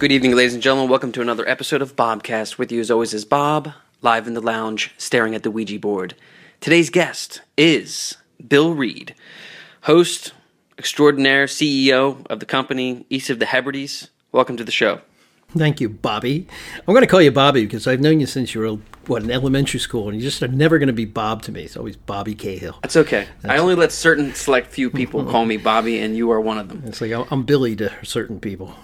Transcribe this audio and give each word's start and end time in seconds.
Good 0.00 0.12
evening, 0.12 0.34
ladies 0.34 0.54
and 0.54 0.62
gentlemen. 0.62 0.88
Welcome 0.88 1.12
to 1.12 1.20
another 1.20 1.46
episode 1.46 1.82
of 1.82 1.94
Bobcast. 1.94 2.56
With 2.56 2.72
you, 2.72 2.80
as 2.80 2.90
always, 2.90 3.12
is 3.12 3.26
Bob, 3.26 3.74
live 4.00 4.26
in 4.26 4.32
the 4.32 4.40
lounge, 4.40 4.94
staring 4.96 5.34
at 5.34 5.42
the 5.42 5.50
Ouija 5.50 5.78
board. 5.78 6.14
Today's 6.58 6.88
guest 6.88 7.42
is 7.58 8.16
Bill 8.48 8.72
Reid, 8.72 9.14
host 9.82 10.32
extraordinaire, 10.78 11.44
CEO 11.44 12.26
of 12.28 12.40
the 12.40 12.46
company 12.46 13.04
East 13.10 13.28
of 13.28 13.40
the 13.40 13.44
Hebrides. 13.44 14.08
Welcome 14.32 14.56
to 14.56 14.64
the 14.64 14.72
show. 14.72 15.02
Thank 15.54 15.82
you, 15.82 15.90
Bobby. 15.90 16.46
I'm 16.88 16.94
going 16.94 17.02
to 17.02 17.06
call 17.06 17.20
you 17.20 17.30
Bobby 17.30 17.66
because 17.66 17.86
I've 17.86 18.00
known 18.00 18.20
you 18.20 18.26
since 18.26 18.54
you 18.54 18.62
were 18.62 18.78
what 19.06 19.22
in 19.22 19.30
elementary 19.30 19.80
school, 19.80 20.08
and 20.08 20.16
you 20.16 20.22
just 20.22 20.42
are 20.42 20.48
never 20.48 20.78
going 20.78 20.86
to 20.86 20.94
be 20.94 21.04
Bob 21.04 21.42
to 21.42 21.52
me. 21.52 21.64
It's 21.64 21.76
always 21.76 21.96
Bobby 21.96 22.34
Cahill. 22.34 22.78
That's 22.80 22.96
okay. 22.96 23.28
I 23.44 23.58
only 23.58 23.74
let 23.74 23.92
certain 23.92 24.32
select 24.32 24.70
few 24.70 24.88
people 24.88 25.24
call 25.30 25.44
me 25.44 25.58
Bobby, 25.58 25.98
and 25.98 26.16
you 26.16 26.30
are 26.30 26.40
one 26.40 26.56
of 26.56 26.70
them. 26.70 26.84
It's 26.86 27.02
like 27.02 27.12
I'm 27.30 27.42
Billy 27.42 27.76
to 27.76 27.92
certain 28.02 28.40
people, 28.40 28.74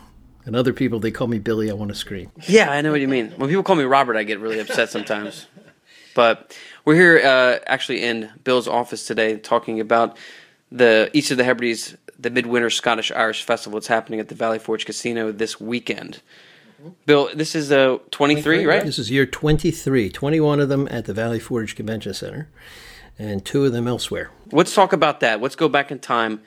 and 0.46 0.56
other 0.56 0.72
people 0.72 0.98
they 0.98 1.10
call 1.10 1.26
me 1.26 1.38
Billy. 1.38 1.70
I 1.70 1.74
want 1.74 1.90
to 1.90 1.94
scream. 1.94 2.30
Yeah, 2.46 2.70
I 2.70 2.80
know 2.80 2.92
what 2.92 3.00
you 3.02 3.08
mean. 3.08 3.32
When 3.36 3.50
people 3.50 3.64
call 3.64 3.76
me 3.76 3.84
Robert, 3.84 4.16
I 4.16 4.22
get 4.22 4.40
really 4.40 4.60
upset 4.60 4.88
sometimes. 4.88 5.46
But 6.14 6.56
we're 6.86 6.94
here 6.94 7.20
uh, 7.22 7.58
actually 7.66 8.02
in 8.02 8.30
Bill's 8.42 8.66
office 8.66 9.06
today 9.06 9.36
talking 9.36 9.80
about 9.80 10.16
the 10.72 11.10
East 11.12 11.30
of 11.30 11.36
the 11.36 11.44
Hebrides, 11.44 11.96
the 12.18 12.30
Midwinter 12.30 12.70
Scottish 12.70 13.12
Irish 13.12 13.42
Festival. 13.42 13.76
It's 13.76 13.88
happening 13.88 14.18
at 14.18 14.28
the 14.28 14.34
Valley 14.34 14.58
Forge 14.58 14.86
Casino 14.86 15.30
this 15.30 15.60
weekend. 15.60 16.22
Bill, 17.04 17.28
this 17.34 17.54
is 17.54 17.72
uh, 17.72 17.98
23, 18.10 18.64
right? 18.66 18.84
This 18.84 18.98
is 18.98 19.10
year 19.10 19.26
23, 19.26 20.10
21 20.10 20.60
of 20.60 20.68
them 20.68 20.86
at 20.90 21.06
the 21.06 21.12
Valley 21.12 21.40
Forge 21.40 21.74
Convention 21.74 22.14
Center, 22.14 22.48
and 23.18 23.44
two 23.44 23.64
of 23.64 23.72
them 23.72 23.88
elsewhere. 23.88 24.30
Let's 24.52 24.74
talk 24.74 24.92
about 24.92 25.20
that. 25.20 25.40
Let's 25.40 25.56
go 25.56 25.68
back 25.68 25.90
in 25.90 25.98
time. 25.98 26.42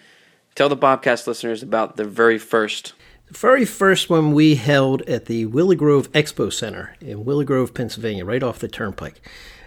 Tell 0.56 0.70
the 0.70 0.78
Bobcast 0.78 1.28
listeners 1.28 1.64
about 1.64 1.98
the 1.98 2.06
very 2.06 2.38
first. 2.38 2.94
The 3.30 3.38
very 3.38 3.64
first 3.64 4.10
one 4.10 4.34
we 4.34 4.56
held 4.56 5.04
at 5.04 5.26
the 5.26 5.46
Willow 5.46 5.76
Grove 5.76 6.12
Expo 6.14 6.52
Center 6.52 6.96
in 7.00 7.26
Willow 7.26 7.44
Grove, 7.44 7.76
Pennsylvania, 7.76 8.26
right 8.26 8.42
off 8.42 8.58
the 8.58 8.68
turnpike. 8.68 9.22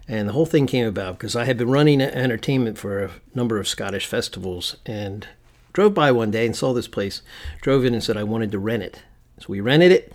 And 0.08 0.28
the 0.28 0.32
whole 0.32 0.46
thing 0.46 0.66
came 0.66 0.84
about 0.84 1.16
because 1.16 1.36
I 1.36 1.44
had 1.44 1.58
been 1.58 1.70
running 1.70 2.00
entertainment 2.00 2.76
for 2.76 3.04
a 3.04 3.10
number 3.36 3.60
of 3.60 3.68
Scottish 3.68 4.06
festivals 4.06 4.78
and 4.84 5.28
drove 5.72 5.94
by 5.94 6.10
one 6.10 6.32
day 6.32 6.44
and 6.44 6.56
saw 6.56 6.72
this 6.72 6.88
place, 6.88 7.22
drove 7.60 7.84
in 7.84 7.94
and 7.94 8.02
said 8.02 8.16
I 8.16 8.24
wanted 8.24 8.50
to 8.50 8.58
rent 8.58 8.82
it. 8.82 9.00
So 9.38 9.46
we 9.50 9.60
rented 9.60 9.92
it, 9.92 10.12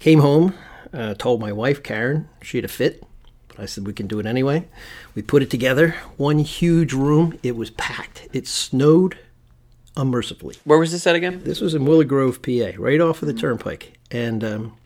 came 0.00 0.18
home, 0.18 0.54
uh, 0.92 1.14
told 1.14 1.40
my 1.40 1.52
wife, 1.52 1.84
Karen, 1.84 2.28
she 2.42 2.58
had 2.58 2.64
a 2.64 2.68
fit. 2.68 3.04
But 3.46 3.60
I 3.60 3.66
said 3.66 3.86
we 3.86 3.92
can 3.92 4.08
do 4.08 4.18
it 4.18 4.26
anyway. 4.26 4.66
We 5.14 5.22
put 5.22 5.44
it 5.44 5.50
together, 5.50 5.94
one 6.16 6.40
huge 6.40 6.92
room. 6.92 7.38
It 7.44 7.54
was 7.54 7.70
packed. 7.70 8.26
It 8.32 8.48
snowed 8.48 9.16
unmercifully. 10.00 10.56
Where 10.64 10.78
was 10.78 10.92
this 10.92 11.06
at 11.06 11.14
again? 11.14 11.42
This 11.44 11.60
was 11.60 11.74
in 11.74 11.84
Willow 11.84 12.04
Grove, 12.04 12.42
PA, 12.42 12.70
right 12.78 13.00
off 13.00 13.22
of 13.22 13.26
the 13.28 13.34
turnpike. 13.34 13.98
And 14.10 14.42
um, 14.42 14.76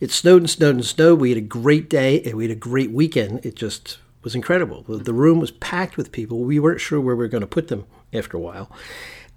it 0.00 0.10
snowed 0.10 0.42
and 0.42 0.50
snowed 0.50 0.76
and 0.76 0.84
snowed. 0.84 1.20
We 1.20 1.30
had 1.30 1.38
a 1.38 1.42
great 1.42 1.88
day 1.90 2.22
and 2.22 2.34
we 2.34 2.44
had 2.44 2.50
a 2.52 2.54
great 2.60 2.92
weekend. 2.92 3.44
It 3.44 3.54
just 3.56 3.98
was 4.22 4.34
incredible. 4.34 4.82
The- 4.82 4.98
The 4.98 5.12
room 5.12 5.40
was 5.40 5.50
packed 5.50 5.96
with 5.96 6.12
people. 6.12 6.40
We 6.40 6.58
weren't 6.60 6.80
sure 6.80 7.00
where 7.00 7.16
we 7.16 7.24
were 7.24 7.28
going 7.28 7.40
to 7.42 7.46
put 7.46 7.68
them 7.68 7.84
after 8.12 8.36
a 8.36 8.40
while. 8.40 8.70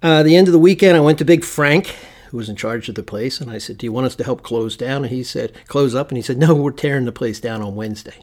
Uh, 0.02 0.22
the 0.22 0.36
end 0.36 0.46
of 0.48 0.52
the 0.52 0.58
weekend, 0.58 0.96
I 0.96 1.00
went 1.00 1.18
to 1.18 1.24
Big 1.24 1.44
Frank, 1.44 1.94
who 2.30 2.36
was 2.36 2.48
in 2.48 2.56
charge 2.56 2.88
of 2.88 2.94
the 2.94 3.02
place, 3.02 3.40
and 3.40 3.50
I 3.50 3.58
said, 3.58 3.78
"Do 3.78 3.86
you 3.86 3.92
want 3.92 4.06
us 4.06 4.14
to 4.16 4.24
help 4.24 4.42
close 4.42 4.76
down?" 4.76 5.04
And 5.04 5.12
he 5.12 5.22
said, 5.24 5.52
"Close 5.68 5.94
up." 5.94 6.10
And 6.10 6.18
he 6.18 6.22
said, 6.22 6.36
"No, 6.38 6.54
we're 6.54 6.70
tearing 6.72 7.06
the 7.06 7.12
place 7.12 7.40
down 7.40 7.62
on 7.62 7.74
Wednesday." 7.74 8.22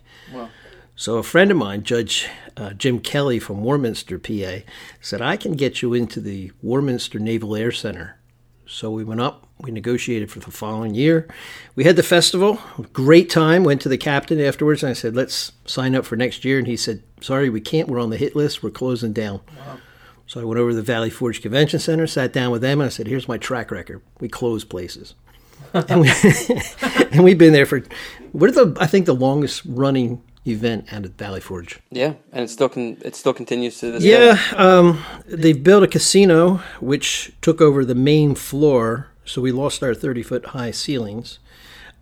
So 0.95 1.17
a 1.17 1.23
friend 1.23 1.49
of 1.49 1.57
mine, 1.57 1.83
Judge 1.83 2.27
uh, 2.55 2.71
Jim 2.71 2.99
Kelly 2.99 3.39
from 3.39 3.63
Warminster, 3.63 4.19
PA, 4.19 4.63
said, 5.01 5.21
I 5.21 5.37
can 5.37 5.53
get 5.53 5.81
you 5.81 5.93
into 5.93 6.19
the 6.19 6.51
Warminster 6.61 7.19
Naval 7.19 7.55
Air 7.55 7.71
Center. 7.71 8.19
So 8.67 8.91
we 8.91 9.03
went 9.03 9.19
up, 9.19 9.47
we 9.59 9.71
negotiated 9.71 10.31
for 10.31 10.39
the 10.39 10.51
following 10.51 10.93
year. 10.93 11.27
We 11.75 11.83
had 11.83 11.95
the 11.95 12.03
festival, 12.03 12.59
great 12.93 13.29
time, 13.29 13.63
went 13.63 13.81
to 13.81 13.89
the 13.89 13.97
captain 13.97 14.39
afterwards, 14.39 14.83
and 14.83 14.91
I 14.91 14.93
said, 14.93 15.15
let's 15.15 15.51
sign 15.65 15.95
up 15.95 16.05
for 16.05 16.15
next 16.15 16.45
year. 16.45 16.59
And 16.59 16.67
he 16.67 16.77
said, 16.77 17.03
sorry, 17.21 17.49
we 17.49 17.59
can't, 17.59 17.89
we're 17.89 17.99
on 17.99 18.09
the 18.09 18.17
hit 18.17 18.35
list, 18.35 18.61
we're 18.61 18.69
closing 18.69 19.13
down. 19.13 19.41
So 20.27 20.41
I 20.41 20.43
went 20.43 20.59
over 20.59 20.69
to 20.69 20.75
the 20.75 20.81
Valley 20.81 21.09
Forge 21.09 21.41
Convention 21.41 21.79
Center, 21.79 22.07
sat 22.07 22.31
down 22.31 22.51
with 22.51 22.61
them, 22.61 22.79
and 22.79 22.87
I 22.87 22.89
said, 22.89 23.07
here's 23.07 23.27
my 23.27 23.37
track 23.37 23.71
record. 23.71 24.01
We 24.19 24.29
close 24.29 24.63
places. 24.63 25.15
and, 25.73 26.01
we, 26.01 26.11
and 27.11 27.23
we've 27.23 27.37
been 27.37 27.53
there 27.53 27.65
for, 27.65 27.83
what 28.31 28.49
are 28.49 28.65
the, 28.65 28.77
I 28.79 28.85
think 28.85 29.05
the 29.05 29.13
longest 29.13 29.63
running 29.65 30.21
event 30.45 30.91
out 30.91 31.05
at 31.05 31.11
Valley 31.17 31.39
Forge. 31.39 31.79
Yeah, 31.91 32.13
and 32.31 32.43
it 32.43 32.49
still 32.49 32.69
can. 32.69 32.97
It 33.03 33.15
still 33.15 33.33
continues 33.33 33.79
to 33.79 33.91
this 33.91 34.03
Yeah, 34.03 34.35
day. 34.51 34.57
um, 34.57 35.03
they 35.25 35.53
built 35.53 35.83
a 35.83 35.87
casino 35.87 36.55
which 36.79 37.31
took 37.41 37.61
over 37.61 37.85
the 37.85 37.95
main 37.95 38.35
floor, 38.35 39.07
so 39.25 39.41
we 39.41 39.51
lost 39.51 39.81
our 39.83 39.93
30 39.93 40.23
foot 40.23 40.45
high 40.47 40.71
ceilings. 40.71 41.39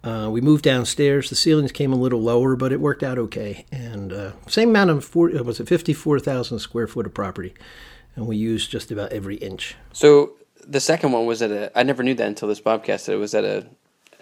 Uh, 0.03 0.27
we 0.31 0.41
moved 0.41 0.63
downstairs. 0.63 1.29
The 1.29 1.35
ceilings 1.35 1.71
came 1.71 1.93
a 1.93 1.95
little 1.95 2.19
lower, 2.21 2.55
but 2.55 2.71
it 2.73 2.81
worked 2.81 3.03
out 3.03 3.19
okay. 3.19 3.65
And 3.71 4.11
uh, 4.11 4.31
same 4.47 4.69
amount 4.69 4.89
of 4.89 5.05
four, 5.05 5.29
uh, 5.29 5.43
was 5.43 5.59
it 5.59 5.67
54,000 5.67 6.57
square 6.57 6.87
foot 6.87 7.05
of 7.05 7.13
property, 7.13 7.53
and 8.15 8.25
we 8.25 8.35
used 8.35 8.71
just 8.71 8.89
about 8.89 9.11
every 9.13 9.35
inch. 9.35 9.75
So 9.93 10.33
the 10.67 10.79
second 10.79 11.11
one 11.11 11.27
was 11.27 11.43
at 11.43 11.51
a. 11.51 11.71
I 11.77 11.83
never 11.83 12.01
knew 12.01 12.15
that 12.15 12.27
until 12.27 12.47
this 12.47 12.59
Bobcast. 12.61 13.05
That 13.05 13.13
it 13.13 13.17
was 13.17 13.35
at 13.35 13.43
a 13.43 13.67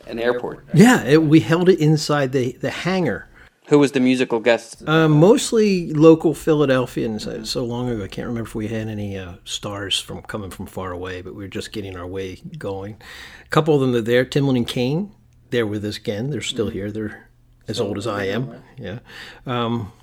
an 0.07 0.19
airport. 0.19 0.65
Yeah, 0.73 1.03
it, 1.05 1.23
we 1.23 1.39
held 1.39 1.69
it 1.69 1.79
inside 1.79 2.33
the 2.33 2.51
the 2.59 2.71
hangar. 2.71 3.28
Who 3.69 3.77
was 3.77 3.91
the 3.91 3.99
musical 3.99 4.39
guest? 4.39 4.87
Uh, 4.87 5.07
mostly 5.07 5.93
local 5.93 6.33
Philadelphians. 6.33 7.27
So 7.47 7.63
long 7.63 7.87
ago, 7.87 8.03
I 8.03 8.07
can't 8.07 8.27
remember 8.27 8.47
if 8.47 8.55
we 8.55 8.67
had 8.67 8.87
any 8.87 9.15
uh, 9.15 9.33
stars 9.43 9.99
from 9.99 10.23
coming 10.23 10.49
from 10.49 10.65
far 10.65 10.91
away, 10.91 11.21
but 11.21 11.35
we 11.35 11.43
were 11.43 11.49
just 11.49 11.71
getting 11.71 11.95
our 11.95 12.07
way 12.07 12.41
going. 12.57 12.97
A 13.45 13.49
couple 13.49 13.75
of 13.75 13.81
them 13.81 13.93
are 13.93 14.01
there. 14.01 14.25
Timlin 14.25 14.57
and 14.57 14.67
Kane, 14.67 15.13
they're 15.51 15.67
with 15.67 15.85
us 15.85 15.97
again. 15.97 16.31
They're 16.31 16.41
still 16.41 16.69
here. 16.69 16.91
They're 16.91 17.29
as 17.67 17.79
old 17.79 17.99
as 17.99 18.07
I 18.07 18.23
am. 18.25 18.63
Yeah. 18.75 18.99
Um, 19.45 19.93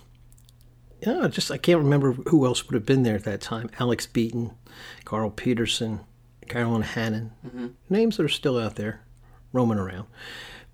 yeah, 1.05 1.27
just 1.27 1.51
I 1.51 1.59
can't 1.59 1.81
remember 1.81 2.13
who 2.13 2.47
else 2.47 2.65
would 2.67 2.75
have 2.75 2.87
been 2.87 3.03
there 3.03 3.17
at 3.17 3.25
that 3.25 3.41
time. 3.41 3.69
Alex 3.81 4.07
Beaton, 4.07 4.53
Carl 5.05 5.31
Peterson, 5.31 6.01
Carolyn 6.49 6.83
Hannon. 6.83 7.33
Names 7.91 8.17
that 8.17 8.23
are 8.23 8.29
still 8.29 8.59
out 8.59 8.77
there, 8.77 9.05
roaming 9.53 9.79
around. 9.79 10.07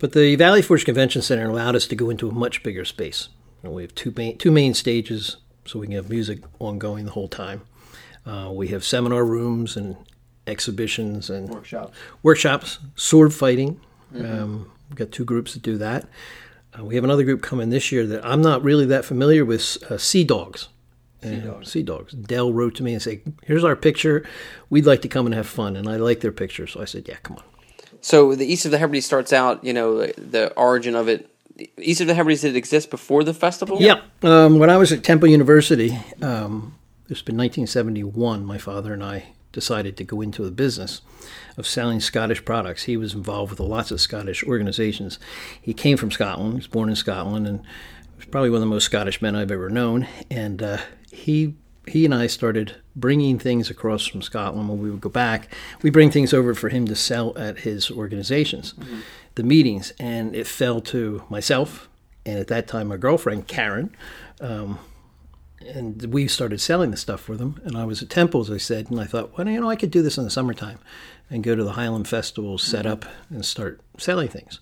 But 0.02 0.14
the 0.14 0.34
Valley 0.34 0.62
Forge 0.62 0.84
Convention 0.84 1.22
Center 1.22 1.48
allowed 1.48 1.76
us 1.76 1.86
to 1.86 1.94
go 1.94 2.10
into 2.10 2.28
a 2.28 2.32
much 2.32 2.64
bigger 2.64 2.84
space. 2.84 3.28
And 3.62 3.72
we 3.72 3.82
have 3.82 3.94
two 3.94 4.12
main 4.16 4.36
two 4.36 4.50
main 4.50 4.74
stages, 4.74 5.36
so 5.64 5.78
we 5.78 5.86
can 5.86 5.94
have 5.94 6.10
music 6.10 6.40
ongoing 6.58 7.04
the 7.04 7.12
whole 7.12 7.28
time. 7.28 7.62
Uh, 8.26 8.50
we 8.52 8.66
have 8.68 8.82
seminar 8.82 9.24
rooms 9.24 9.76
and 9.76 9.94
exhibitions 10.44 11.30
and 11.30 11.48
workshops, 11.48 11.96
workshops, 12.20 12.80
sword 12.96 13.32
fighting. 13.32 13.80
Um, 14.12 14.72
we've 14.88 14.96
got 14.96 15.12
two 15.12 15.24
groups 15.24 15.54
that 15.54 15.62
do 15.62 15.78
that. 15.78 16.08
Uh, 16.76 16.84
we 16.84 16.96
have 16.96 17.04
another 17.04 17.22
group 17.22 17.40
coming 17.40 17.70
this 17.70 17.92
year 17.92 18.04
that 18.04 18.26
I'm 18.26 18.42
not 18.42 18.64
really 18.64 18.86
that 18.86 19.04
familiar 19.04 19.44
with. 19.44 19.78
Uh, 19.88 19.98
sea 19.98 20.24
dogs. 20.24 20.68
Sea 21.22 21.36
dogs. 21.36 21.70
Sea 21.70 21.82
dogs. 21.84 22.12
Dell 22.12 22.52
wrote 22.52 22.74
to 22.74 22.82
me 22.82 22.92
and 22.92 23.00
said, 23.00 23.20
"Here's 23.44 23.62
our 23.62 23.76
picture. 23.76 24.26
We'd 24.68 24.84
like 24.84 25.02
to 25.02 25.08
come 25.08 25.26
and 25.26 25.34
have 25.36 25.46
fun." 25.46 25.76
And 25.76 25.88
I 25.88 25.94
like 25.94 26.18
their 26.22 26.32
picture, 26.32 26.66
so 26.66 26.80
I 26.80 26.86
said, 26.86 27.06
"Yeah, 27.06 27.18
come 27.22 27.36
on." 27.36 27.44
So 28.02 28.34
the 28.34 28.44
East 28.44 28.66
of 28.66 28.70
the 28.70 28.78
Hebrides 28.78 29.06
starts 29.06 29.32
out. 29.32 29.64
You 29.64 29.72
know 29.72 30.06
the 30.06 30.52
origin 30.56 30.94
of 30.94 31.08
it. 31.08 31.30
East 31.78 32.00
of 32.00 32.06
the 32.06 32.14
Hebrides 32.14 32.42
did 32.42 32.54
it 32.54 32.58
exist 32.58 32.90
before 32.90 33.24
the 33.24 33.32
festival? 33.32 33.80
Yeah. 33.80 34.02
Um, 34.22 34.58
when 34.58 34.68
I 34.68 34.76
was 34.76 34.92
at 34.92 35.04
Temple 35.04 35.28
University, 35.28 35.98
um, 36.20 36.74
it's 37.08 37.22
been 37.22 37.36
1971, 37.36 38.44
my 38.44 38.58
father 38.58 38.92
and 38.92 39.04
I 39.04 39.26
decided 39.52 39.96
to 39.98 40.04
go 40.04 40.22
into 40.22 40.44
the 40.44 40.50
business 40.50 41.02
of 41.58 41.66
selling 41.66 42.00
Scottish 42.00 42.44
products. 42.44 42.84
He 42.84 42.96
was 42.96 43.12
involved 43.12 43.50
with 43.50 43.60
lots 43.60 43.90
of 43.90 44.00
Scottish 44.00 44.42
organizations. 44.42 45.18
He 45.60 45.74
came 45.74 45.98
from 45.98 46.10
Scotland, 46.10 46.54
he 46.54 46.56
was 46.56 46.66
born 46.66 46.88
in 46.88 46.96
Scotland, 46.96 47.46
and 47.46 47.62
was 48.16 48.24
probably 48.24 48.50
one 48.50 48.56
of 48.56 48.62
the 48.62 48.66
most 48.66 48.84
Scottish 48.84 49.20
men 49.20 49.36
I've 49.36 49.50
ever 49.50 49.68
known. 49.68 50.08
And 50.30 50.62
uh, 50.62 50.78
he 51.10 51.54
he 51.86 52.04
and 52.04 52.14
I 52.14 52.26
started 52.26 52.76
bringing 52.94 53.38
things 53.38 53.70
across 53.70 54.06
from 54.06 54.22
Scotland 54.22 54.68
when 54.68 54.78
we 54.78 54.90
would 54.90 55.00
go 55.00 55.08
back. 55.08 55.52
We 55.82 55.90
bring 55.90 56.10
things 56.10 56.32
over 56.32 56.54
for 56.54 56.68
him 56.68 56.86
to 56.86 56.94
sell 56.94 57.36
at 57.36 57.60
his 57.60 57.90
organizations, 57.90 58.74
the 59.34 59.42
meetings, 59.42 59.92
and 59.98 60.34
it 60.36 60.46
fell 60.46 60.80
to 60.82 61.24
myself 61.28 61.88
and 62.24 62.38
at 62.38 62.48
that 62.48 62.68
time 62.68 62.88
my 62.88 62.96
girlfriend 62.96 63.48
Karen. 63.48 63.94
Um, 64.40 64.78
and 65.60 66.02
we 66.12 66.26
started 66.26 66.60
selling 66.60 66.90
the 66.90 66.96
stuff 66.96 67.20
for 67.20 67.36
them. 67.36 67.60
And 67.64 67.76
I 67.76 67.84
was 67.84 68.02
at 68.02 68.10
Temple, 68.10 68.40
as 68.40 68.50
I 68.50 68.56
said, 68.56 68.90
and 68.90 69.00
I 69.00 69.04
thought, 69.04 69.36
well, 69.36 69.48
you 69.48 69.60
know, 69.60 69.70
I 69.70 69.76
could 69.76 69.92
do 69.92 70.02
this 70.02 70.18
in 70.18 70.24
the 70.24 70.30
summertime 70.30 70.78
and 71.30 71.44
go 71.44 71.54
to 71.54 71.62
the 71.62 71.72
Highland 71.72 72.08
Festival, 72.08 72.58
set 72.58 72.84
up, 72.84 73.04
and 73.30 73.44
start 73.44 73.80
selling 73.96 74.28
things. 74.28 74.58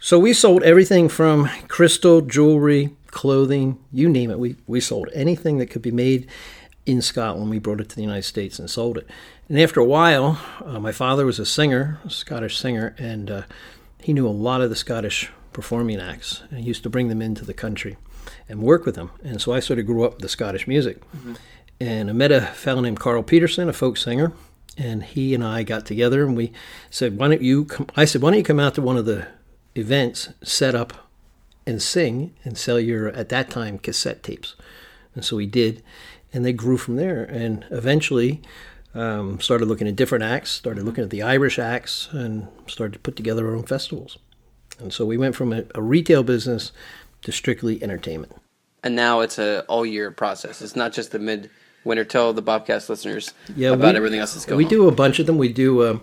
So 0.00 0.18
we 0.18 0.32
sold 0.32 0.62
everything 0.64 1.08
from 1.08 1.48
crystal, 1.68 2.20
jewelry, 2.20 2.96
clothing, 3.08 3.78
you 3.92 4.08
name 4.08 4.30
it. 4.30 4.38
We, 4.38 4.56
we 4.66 4.80
sold 4.80 5.08
anything 5.14 5.58
that 5.58 5.66
could 5.66 5.82
be 5.82 5.92
made 5.92 6.28
in 6.90 7.02
Scotland. 7.02 7.50
We 7.50 7.58
brought 7.58 7.80
it 7.80 7.88
to 7.90 7.96
the 7.96 8.02
United 8.02 8.24
States 8.24 8.58
and 8.58 8.68
sold 8.68 8.98
it. 8.98 9.06
And 9.48 9.58
after 9.60 9.80
a 9.80 9.84
while, 9.84 10.40
uh, 10.64 10.80
my 10.80 10.92
father 10.92 11.24
was 11.24 11.38
a 11.38 11.46
singer, 11.46 12.00
a 12.04 12.10
Scottish 12.10 12.58
singer, 12.58 12.94
and 12.98 13.30
uh, 13.30 13.42
he 14.00 14.12
knew 14.12 14.26
a 14.26 14.30
lot 14.30 14.60
of 14.60 14.70
the 14.70 14.76
Scottish 14.76 15.30
performing 15.52 16.00
acts. 16.00 16.42
And 16.50 16.60
he 16.60 16.66
used 16.66 16.82
to 16.82 16.90
bring 16.90 17.08
them 17.08 17.22
into 17.22 17.44
the 17.44 17.54
country 17.54 17.96
and 18.48 18.62
work 18.62 18.84
with 18.84 18.94
them. 18.94 19.10
And 19.22 19.40
so 19.40 19.52
I 19.52 19.60
sort 19.60 19.78
of 19.78 19.86
grew 19.86 20.04
up 20.04 20.14
with 20.14 20.22
the 20.22 20.28
Scottish 20.28 20.66
music. 20.66 21.00
And 21.80 22.10
I 22.10 22.12
met 22.12 22.32
a 22.32 22.42
fellow 22.42 22.80
named 22.80 23.00
Carl 23.00 23.22
Peterson, 23.22 23.68
a 23.68 23.72
folk 23.72 23.96
singer, 23.96 24.32
and 24.76 25.02
he 25.02 25.34
and 25.34 25.44
I 25.44 25.62
got 25.62 25.86
together 25.86 26.26
and 26.26 26.36
we 26.36 26.52
said, 26.90 27.18
"Why 27.18 27.28
don't 27.28 27.42
you?" 27.42 27.64
Come? 27.64 27.86
I 27.96 28.04
said, 28.04 28.20
"Why 28.22 28.30
don't 28.30 28.38
you 28.38 28.44
come 28.44 28.60
out 28.60 28.74
to 28.74 28.82
one 28.82 28.96
of 28.96 29.06
the 29.06 29.26
events, 29.74 30.28
set 30.42 30.74
up, 30.74 31.10
and 31.66 31.80
sing, 31.80 32.34
and 32.44 32.58
sell 32.58 32.78
your 32.78 33.08
at 33.08 33.30
that 33.30 33.50
time 33.50 33.78
cassette 33.78 34.22
tapes?" 34.22 34.56
And 35.14 35.24
so 35.24 35.36
we 35.36 35.46
did, 35.46 35.82
and 36.32 36.44
they 36.44 36.52
grew 36.52 36.76
from 36.76 36.96
there, 36.96 37.24
and 37.24 37.64
eventually. 37.70 38.40
Um, 38.92 39.38
started 39.40 39.66
looking 39.68 39.86
at 39.86 39.94
different 39.94 40.24
acts, 40.24 40.50
started 40.50 40.82
looking 40.82 41.04
at 41.04 41.10
the 41.10 41.22
Irish 41.22 41.60
acts, 41.60 42.08
and 42.10 42.48
started 42.66 42.94
to 42.94 42.98
put 42.98 43.14
together 43.14 43.46
our 43.48 43.54
own 43.54 43.62
festivals. 43.62 44.18
And 44.80 44.92
so 44.92 45.06
we 45.06 45.16
went 45.16 45.36
from 45.36 45.52
a, 45.52 45.62
a 45.76 45.80
retail 45.80 46.24
business 46.24 46.72
to 47.22 47.30
strictly 47.30 47.80
entertainment. 47.84 48.34
And 48.82 48.96
now 48.96 49.20
it's 49.20 49.38
a 49.38 49.60
all 49.68 49.86
year 49.86 50.10
process. 50.10 50.60
It's 50.60 50.74
not 50.74 50.92
just 50.92 51.12
the 51.12 51.20
mid 51.20 51.50
winter. 51.84 52.04
Tell 52.04 52.32
the 52.32 52.42
Bobcast 52.42 52.88
listeners 52.88 53.32
Yeah, 53.54 53.74
about 53.74 53.92
we- 53.92 53.96
everything 53.98 54.18
else 54.18 54.34
that's 54.34 54.44
going 54.44 54.56
We 54.58 54.64
on. 54.64 54.70
do 54.70 54.88
a 54.88 54.92
bunch 54.92 55.20
of 55.20 55.26
them. 55.26 55.38
We 55.38 55.52
do 55.52 55.82
uh, 55.82 55.98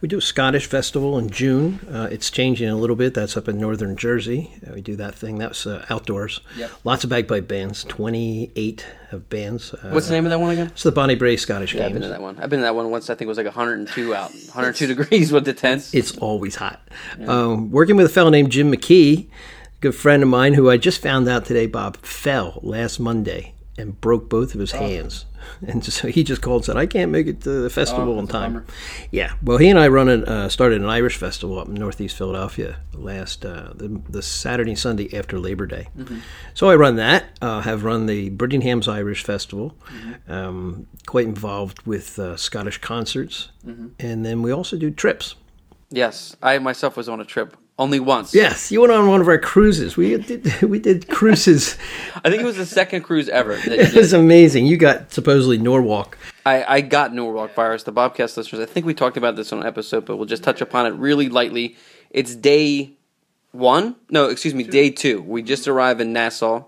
we 0.00 0.08
do 0.08 0.18
a 0.18 0.20
Scottish 0.22 0.66
festival 0.66 1.18
in 1.18 1.30
June. 1.30 1.80
Uh, 1.90 2.08
it's 2.10 2.30
changing 2.30 2.68
a 2.68 2.76
little 2.76 2.96
bit. 2.96 3.14
That's 3.14 3.36
up 3.36 3.48
in 3.48 3.58
northern 3.58 3.96
Jersey. 3.96 4.52
Uh, 4.66 4.72
we 4.74 4.80
do 4.80 4.96
that 4.96 5.14
thing. 5.14 5.38
That's 5.38 5.66
uh, 5.66 5.84
outdoors. 5.90 6.40
Yep. 6.56 6.70
Lots 6.84 7.04
of 7.04 7.10
bagpipe 7.10 7.46
bands. 7.48 7.84
Twenty 7.84 8.50
eight 8.56 8.86
of 9.12 9.28
bands. 9.28 9.72
Uh, 9.74 9.90
What's 9.90 10.06
the 10.08 10.14
name 10.14 10.26
of 10.26 10.30
that 10.30 10.40
one 10.40 10.50
again? 10.52 10.68
It's 10.68 10.82
the 10.82 10.92
Bonnie 10.92 11.14
Brae 11.14 11.36
Scottish 11.36 11.74
Yeah, 11.74 11.86
I've 11.86 11.92
been 11.92 12.02
Games. 12.02 12.06
to 12.06 12.12
that 12.12 12.22
one. 12.22 12.38
I've 12.40 12.50
been 12.50 12.60
to 12.60 12.64
that 12.64 12.74
one 12.74 12.90
once. 12.90 13.10
I 13.10 13.14
think 13.14 13.26
it 13.26 13.28
was 13.28 13.38
like 13.38 13.46
102 13.46 14.14
out, 14.14 14.30
102 14.30 14.86
degrees 14.86 15.32
with 15.32 15.44
the 15.44 15.52
tents. 15.52 15.92
It's 15.94 16.16
always 16.18 16.56
hot. 16.56 16.80
Um, 17.26 17.70
working 17.70 17.96
with 17.96 18.06
a 18.06 18.10
fellow 18.10 18.30
named 18.30 18.50
Jim 18.52 18.72
McKee, 18.72 19.26
a 19.28 19.80
good 19.80 19.94
friend 19.94 20.22
of 20.22 20.28
mine, 20.28 20.54
who 20.54 20.70
I 20.70 20.76
just 20.76 21.00
found 21.02 21.28
out 21.28 21.44
today, 21.44 21.66
Bob, 21.66 21.96
fell 21.98 22.60
last 22.62 22.98
Monday 23.00 23.54
and 23.80 24.00
broke 24.00 24.28
both 24.28 24.54
of 24.54 24.60
his 24.60 24.72
hands. 24.72 25.26
And 25.66 25.82
so 25.82 26.08
he 26.08 26.22
just 26.22 26.42
called 26.42 26.60
and 26.60 26.64
said, 26.66 26.76
I 26.76 26.84
can't 26.84 27.10
make 27.10 27.26
it 27.26 27.40
to 27.40 27.50
the 27.62 27.70
festival 27.70 28.16
Oh, 28.16 28.18
in 28.18 28.26
time. 28.26 28.66
Yeah. 29.10 29.32
Well, 29.42 29.56
he 29.56 29.68
and 29.68 29.78
I 29.78 29.88
run 29.88 30.10
an, 30.10 30.24
uh, 30.24 30.50
started 30.50 30.82
an 30.82 30.86
Irish 30.88 31.16
festival 31.16 31.58
up 31.58 31.66
in 31.66 31.74
Northeast 31.74 32.14
Philadelphia 32.18 32.76
last 32.92 33.46
uh, 33.46 33.72
the, 33.74 33.88
the 34.10 34.20
Saturday 34.22 34.74
Sunday 34.74 35.16
after 35.16 35.38
Labor 35.38 35.66
Day. 35.66 35.88
Mm-hmm. 35.96 36.18
So 36.52 36.68
I 36.68 36.76
run 36.76 36.96
that. 36.96 37.24
Uh, 37.40 37.62
have 37.62 37.84
run 37.84 38.04
the 38.04 38.28
Brittingham's 38.28 38.86
Irish 38.86 39.24
Festival. 39.24 39.74
Mm-hmm. 39.86 40.30
Um, 40.32 40.86
quite 41.06 41.24
involved 41.26 41.86
with 41.86 42.18
uh, 42.18 42.36
Scottish 42.36 42.78
concerts, 42.78 43.48
Mm-hmm. 43.66 43.88
and 43.98 44.24
then 44.26 44.42
we 44.42 44.52
also 44.52 44.76
do 44.76 44.90
trips. 44.90 45.36
Yes, 45.90 46.36
I 46.42 46.58
myself 46.58 46.96
was 46.98 47.08
on 47.08 47.18
a 47.20 47.24
trip 47.24 47.56
only 47.80 47.98
once. 47.98 48.34
Yes, 48.34 48.70
you 48.70 48.82
went 48.82 48.92
on 48.92 49.08
one 49.08 49.22
of 49.22 49.26
our 49.26 49.38
cruises. 49.38 49.96
We 49.96 50.16
did 50.18 50.62
we 50.62 50.78
did 50.78 51.08
cruises. 51.08 51.76
I 52.14 52.30
think 52.30 52.42
it 52.42 52.44
was 52.44 52.58
the 52.58 52.66
second 52.66 53.02
cruise 53.02 53.28
ever. 53.28 53.52
It 53.52 53.94
was 53.94 54.12
amazing. 54.12 54.66
You 54.66 54.76
got 54.76 55.12
supposedly 55.12 55.58
Norwalk. 55.58 56.16
I, 56.44 56.64
I 56.76 56.80
got 56.82 57.14
Norwalk 57.14 57.54
virus. 57.54 57.82
The 57.82 57.92
Bobcast 57.92 58.36
listeners, 58.36 58.60
I 58.60 58.66
think 58.66 58.86
we 58.86 58.94
talked 58.94 59.16
about 59.16 59.34
this 59.34 59.52
on 59.52 59.60
an 59.60 59.66
episode, 59.66 60.04
but 60.04 60.16
we'll 60.16 60.26
just 60.26 60.44
touch 60.44 60.60
upon 60.60 60.86
it 60.86 60.90
really 60.90 61.28
lightly. 61.28 61.76
It's 62.10 62.36
day 62.36 62.92
one. 63.52 63.96
No, 64.10 64.26
excuse 64.28 64.54
me, 64.54 64.64
day 64.64 64.90
two. 64.90 65.22
We 65.22 65.42
just 65.42 65.66
arrived 65.66 66.00
in 66.00 66.12
Nassau. 66.12 66.64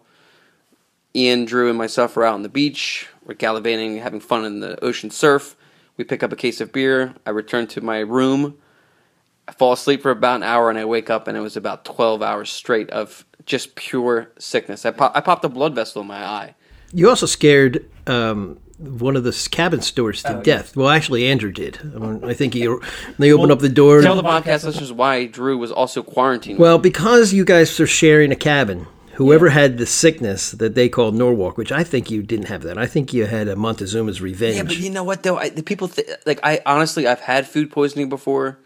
Ian, 1.14 1.44
Drew, 1.44 1.68
and 1.68 1.76
myself 1.76 2.16
are 2.16 2.24
out 2.24 2.34
on 2.34 2.42
the 2.42 2.48
beach. 2.48 3.06
We're 3.26 3.34
gallivanting, 3.34 3.98
having 3.98 4.20
fun 4.20 4.46
in 4.46 4.60
the 4.60 4.82
ocean 4.82 5.10
surf. 5.10 5.56
We 5.98 6.04
pick 6.04 6.22
up 6.22 6.32
a 6.32 6.36
case 6.36 6.60
of 6.62 6.72
beer. 6.72 7.14
I 7.26 7.30
return 7.30 7.66
to 7.68 7.82
my 7.82 7.98
room. 7.98 8.56
I 9.52 9.54
fall 9.54 9.74
asleep 9.74 10.00
for 10.00 10.10
about 10.10 10.36
an 10.36 10.42
hour, 10.44 10.70
and 10.70 10.78
I 10.78 10.86
wake 10.86 11.10
up, 11.10 11.28
and 11.28 11.36
it 11.36 11.40
was 11.40 11.58
about 11.58 11.84
12 11.84 12.22
hours 12.22 12.50
straight 12.50 12.88
of 12.88 13.26
just 13.44 13.74
pure 13.74 14.30
sickness. 14.38 14.86
I, 14.86 14.92
pop, 14.92 15.12
I 15.14 15.20
popped 15.20 15.44
a 15.44 15.50
blood 15.50 15.74
vessel 15.74 16.00
in 16.00 16.08
my 16.08 16.24
eye. 16.24 16.54
You 16.94 17.10
also 17.10 17.26
scared 17.26 17.84
um, 18.06 18.58
one 18.78 19.14
of 19.14 19.24
the 19.24 19.48
cabin 19.50 19.82
stewards 19.82 20.22
to 20.22 20.40
death. 20.42 20.74
Well, 20.74 20.88
actually, 20.88 21.26
Andrew 21.26 21.52
did. 21.52 21.78
I, 21.82 21.98
mean, 21.98 22.24
I 22.24 22.32
think 22.32 22.54
he 22.54 22.66
they 23.18 23.30
opened 23.30 23.52
up 23.52 23.58
the 23.58 23.68
door. 23.68 24.00
Tell 24.00 24.16
the 24.16 24.22
podcast 24.22 24.64
listeners 24.64 24.90
why 24.90 25.26
Drew 25.26 25.58
was 25.58 25.70
also 25.70 26.02
quarantined. 26.02 26.58
well, 26.58 26.78
because 26.78 27.34
you 27.34 27.44
guys 27.44 27.78
are 27.78 27.86
sharing 27.86 28.32
a 28.32 28.36
cabin. 28.36 28.86
Whoever 29.16 29.50
had 29.50 29.76
the 29.76 29.84
sickness 29.84 30.52
that 30.52 30.74
they 30.74 30.88
called 30.88 31.14
Norwalk, 31.14 31.58
which 31.58 31.70
I 31.70 31.84
think 31.84 32.10
you 32.10 32.22
didn't 32.22 32.46
have 32.46 32.62
that. 32.62 32.78
I 32.78 32.86
think 32.86 33.12
you 33.12 33.26
had 33.26 33.46
a 33.46 33.54
Montezuma's 33.54 34.22
revenge. 34.22 34.56
Yeah, 34.56 34.62
but 34.62 34.78
you 34.78 34.88
know 34.88 35.04
what 35.04 35.22
though? 35.22 35.36
I, 35.36 35.50
the 35.50 35.62
people 35.62 35.88
th- 35.88 36.08
like 36.24 36.40
I 36.42 36.62
honestly 36.64 37.06
I've 37.06 37.20
had 37.20 37.46
food 37.46 37.70
poisoning 37.70 38.08
before. 38.08 38.58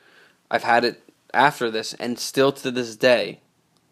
I've 0.50 0.64
had 0.64 0.84
it 0.84 1.02
after 1.34 1.70
this, 1.70 1.94
and 1.94 2.19
still 2.19 2.52
to 2.52 2.70
this 2.70 2.96
day, 2.96 3.40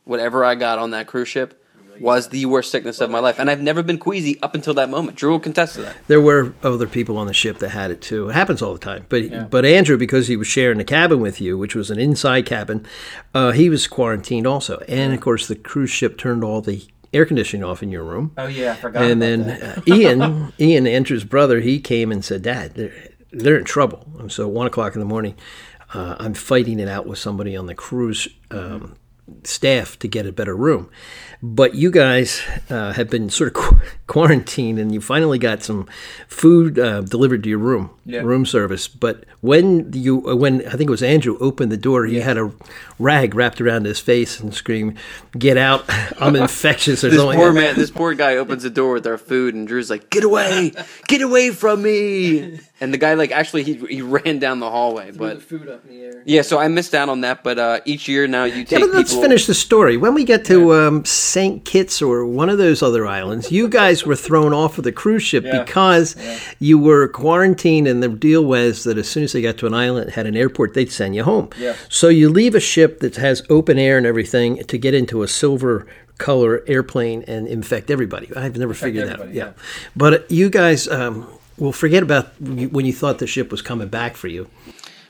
whatever 0.04 0.44
I 0.44 0.54
got 0.54 0.78
on 0.78 0.90
that 0.90 1.06
cruise 1.06 1.28
ship 1.28 1.60
was 2.00 2.30
the 2.30 2.44
worst 2.46 2.72
sickness 2.72 3.00
of 3.00 3.08
my 3.08 3.20
life, 3.20 3.38
and 3.38 3.48
I've 3.48 3.60
never 3.62 3.80
been 3.82 3.98
queasy 3.98 4.40
up 4.42 4.54
until 4.56 4.74
that 4.74 4.90
moment. 4.90 5.16
Drew 5.16 5.30
will 5.30 5.38
contest 5.40 5.76
to 5.76 5.82
that. 5.82 5.96
There 6.08 6.20
were 6.20 6.52
other 6.62 6.88
people 6.88 7.16
on 7.18 7.28
the 7.28 7.32
ship 7.32 7.58
that 7.58 7.68
had 7.68 7.92
it 7.92 8.00
too. 8.00 8.30
It 8.30 8.32
happens 8.32 8.62
all 8.62 8.72
the 8.72 8.80
time. 8.80 9.06
But 9.08 9.48
but 9.50 9.64
Andrew, 9.64 9.96
because 9.96 10.26
he 10.26 10.36
was 10.36 10.48
sharing 10.48 10.80
a 10.80 10.84
cabin 10.84 11.20
with 11.20 11.40
you, 11.40 11.56
which 11.56 11.76
was 11.76 11.90
an 11.92 12.00
inside 12.00 12.46
cabin, 12.46 12.84
uh, 13.32 13.52
he 13.52 13.68
was 13.68 13.86
quarantined 13.86 14.44
also. 14.46 14.78
And 14.88 15.14
of 15.14 15.20
course, 15.20 15.46
the 15.46 15.54
cruise 15.54 15.90
ship 15.90 16.18
turned 16.18 16.42
all 16.42 16.60
the 16.60 16.84
air 17.12 17.24
conditioning 17.24 17.62
off 17.62 17.80
in 17.80 17.90
your 17.90 18.02
room. 18.02 18.32
Oh 18.36 18.48
yeah, 18.48 18.72
I 18.72 18.74
forgot. 18.74 19.04
and 19.04 19.22
then 19.22 19.42
uh, 19.50 19.80
Ian, 19.86 20.52
Ian, 20.60 20.86
Andrew's 20.88 21.22
brother, 21.24 21.60
he 21.60 21.78
came 21.78 22.10
and 22.10 22.24
said, 22.24 22.42
"Dad, 22.42 22.74
they're, 22.74 22.92
they're 23.30 23.58
in 23.58 23.64
trouble." 23.64 24.04
And 24.18 24.32
so 24.32 24.48
one 24.48 24.66
o'clock 24.66 24.94
in 24.94 24.98
the 25.00 25.06
morning, 25.06 25.36
uh, 25.94 26.16
I'm 26.18 26.34
fighting 26.34 26.80
it 26.80 26.88
out 26.88 27.06
with 27.06 27.18
somebody 27.18 27.56
on 27.56 27.66
the 27.66 27.74
cruise 27.74 28.28
um, 28.50 28.96
staff 29.44 29.98
to 30.00 30.08
get 30.08 30.26
a 30.26 30.32
better 30.32 30.56
room. 30.56 30.90
But 31.42 31.74
you 31.74 31.90
guys 31.90 32.40
uh, 32.70 32.92
have 32.94 33.10
been 33.10 33.28
sort 33.28 33.48
of 33.48 33.54
qu- 33.62 33.76
quarantined, 34.06 34.78
and 34.78 34.92
you 34.94 35.00
finally 35.00 35.38
got 35.38 35.62
some 35.62 35.86
food 36.26 36.78
uh, 36.78 37.02
delivered 37.02 37.42
to 37.42 37.48
your 37.50 37.58
room, 37.58 37.90
Yeah. 38.06 38.20
room 38.20 38.46
service. 38.46 38.88
But 38.88 39.24
when 39.42 39.92
you, 39.92 40.26
uh, 40.26 40.36
when 40.36 40.66
I 40.66 40.70
think 40.70 40.82
it 40.88 40.90
was 40.90 41.02
Andrew 41.02 41.36
opened 41.40 41.70
the 41.70 41.76
door, 41.76 42.06
he 42.06 42.20
had 42.20 42.38
a 42.38 42.50
rag 42.98 43.34
wrapped 43.34 43.60
around 43.60 43.84
his 43.84 44.00
face 44.00 44.40
and 44.40 44.54
screamed, 44.54 44.96
"Get 45.38 45.58
out! 45.58 45.84
I'm 46.18 46.34
infectious!" 46.34 47.04
Or 47.04 47.10
this 47.10 47.18
something. 47.18 47.38
poor 47.38 47.52
man, 47.52 47.74
this 47.76 47.90
poor 47.90 48.14
guy 48.14 48.36
opens 48.36 48.62
the 48.62 48.70
door 48.70 48.94
with 48.94 49.06
our 49.06 49.18
food, 49.18 49.54
and 49.54 49.68
Drew's 49.68 49.90
like, 49.90 50.08
"Get 50.08 50.24
away, 50.24 50.72
get 51.08 51.20
away 51.20 51.50
from 51.50 51.82
me!" 51.82 52.60
And 52.80 52.92
the 52.92 52.98
guy 52.98 53.14
like 53.14 53.30
actually 53.30 53.62
he 53.62 53.74
he 53.88 54.02
ran 54.02 54.40
down 54.40 54.58
the 54.60 54.68
hallway, 54.68 55.10
but 55.12 55.40
food 55.40 55.68
up 55.68 55.84
in 55.86 55.90
the 55.96 56.02
air. 56.04 56.22
yeah. 56.26 56.42
So 56.42 56.58
I 56.58 56.68
missed 56.68 56.94
out 56.94 57.08
on 57.08 57.20
that, 57.22 57.42
but 57.42 57.58
uh, 57.58 57.80
each 57.86 58.08
year 58.08 58.26
now 58.26 58.44
you 58.44 58.64
take 58.64 58.80
Yeah, 58.80 58.86
but 58.92 59.08
let's 59.14 59.24
finish 59.24 59.46
the 59.46 59.54
story. 59.54 59.96
When 59.96 60.14
we 60.14 60.24
get 60.24 60.44
to 60.46 60.74
um, 60.74 61.04
St. 61.04 61.64
Kitts 61.64 62.00
or 62.02 62.24
one 62.26 62.48
of 62.48 62.58
those 62.58 62.82
other 62.82 63.06
islands, 63.06 63.50
you 63.52 63.68
guys 63.68 64.04
were 64.04 64.16
thrown 64.16 64.52
off 64.52 64.78
of 64.78 64.84
the 64.84 64.92
cruise 64.92 65.22
ship 65.22 65.44
Yeah. 65.44 65.62
because 65.64 66.16
you 66.58 66.78
were 66.78 67.08
quarantined, 67.08 67.86
and 67.88 68.02
the 68.02 68.08
deal 68.08 68.44
was 68.44 68.84
that 68.84 68.98
as 68.98 69.08
soon 69.08 69.22
as 69.24 69.32
they 69.32 69.42
got 69.42 69.56
to 69.58 69.66
an 69.66 69.74
island, 69.74 70.08
that 70.08 70.14
had 70.14 70.26
an 70.26 70.36
airport, 70.36 70.74
they'd 70.74 70.90
send 70.92 71.14
you 71.14 71.24
home. 71.24 71.50
Yeah. 71.58 71.74
So 71.88 72.08
you 72.08 72.28
leave 72.28 72.54
a 72.54 72.60
ship 72.60 73.00
that 73.00 73.16
has 73.16 73.42
open 73.48 73.78
air 73.78 73.96
and 73.98 74.06
everything 74.06 74.58
to 74.64 74.78
get 74.78 74.94
into 74.94 75.22
a 75.22 75.28
silver 75.28 75.86
color 76.18 76.62
airplane 76.66 77.24
and 77.26 77.46
infect 77.48 77.90
everybody. 77.90 78.28
I've 78.36 78.56
never 78.56 78.74
figured 78.74 79.08
that. 79.08 79.14
everybody, 79.14 79.36
Yeah. 79.36 79.44
yeah. 79.46 79.52
But 79.96 80.30
you 80.30 80.48
guys. 80.50 80.86
Um, 80.88 81.26
well, 81.56 81.70
forget 81.70 82.02
about 82.02 82.32
when 82.40 82.84
you 82.84 82.92
thought 82.92 83.20
the 83.20 83.28
ship 83.28 83.52
was 83.52 83.62
coming 83.62 83.86
back 83.86 84.16
for 84.16 84.26
you. 84.26 84.48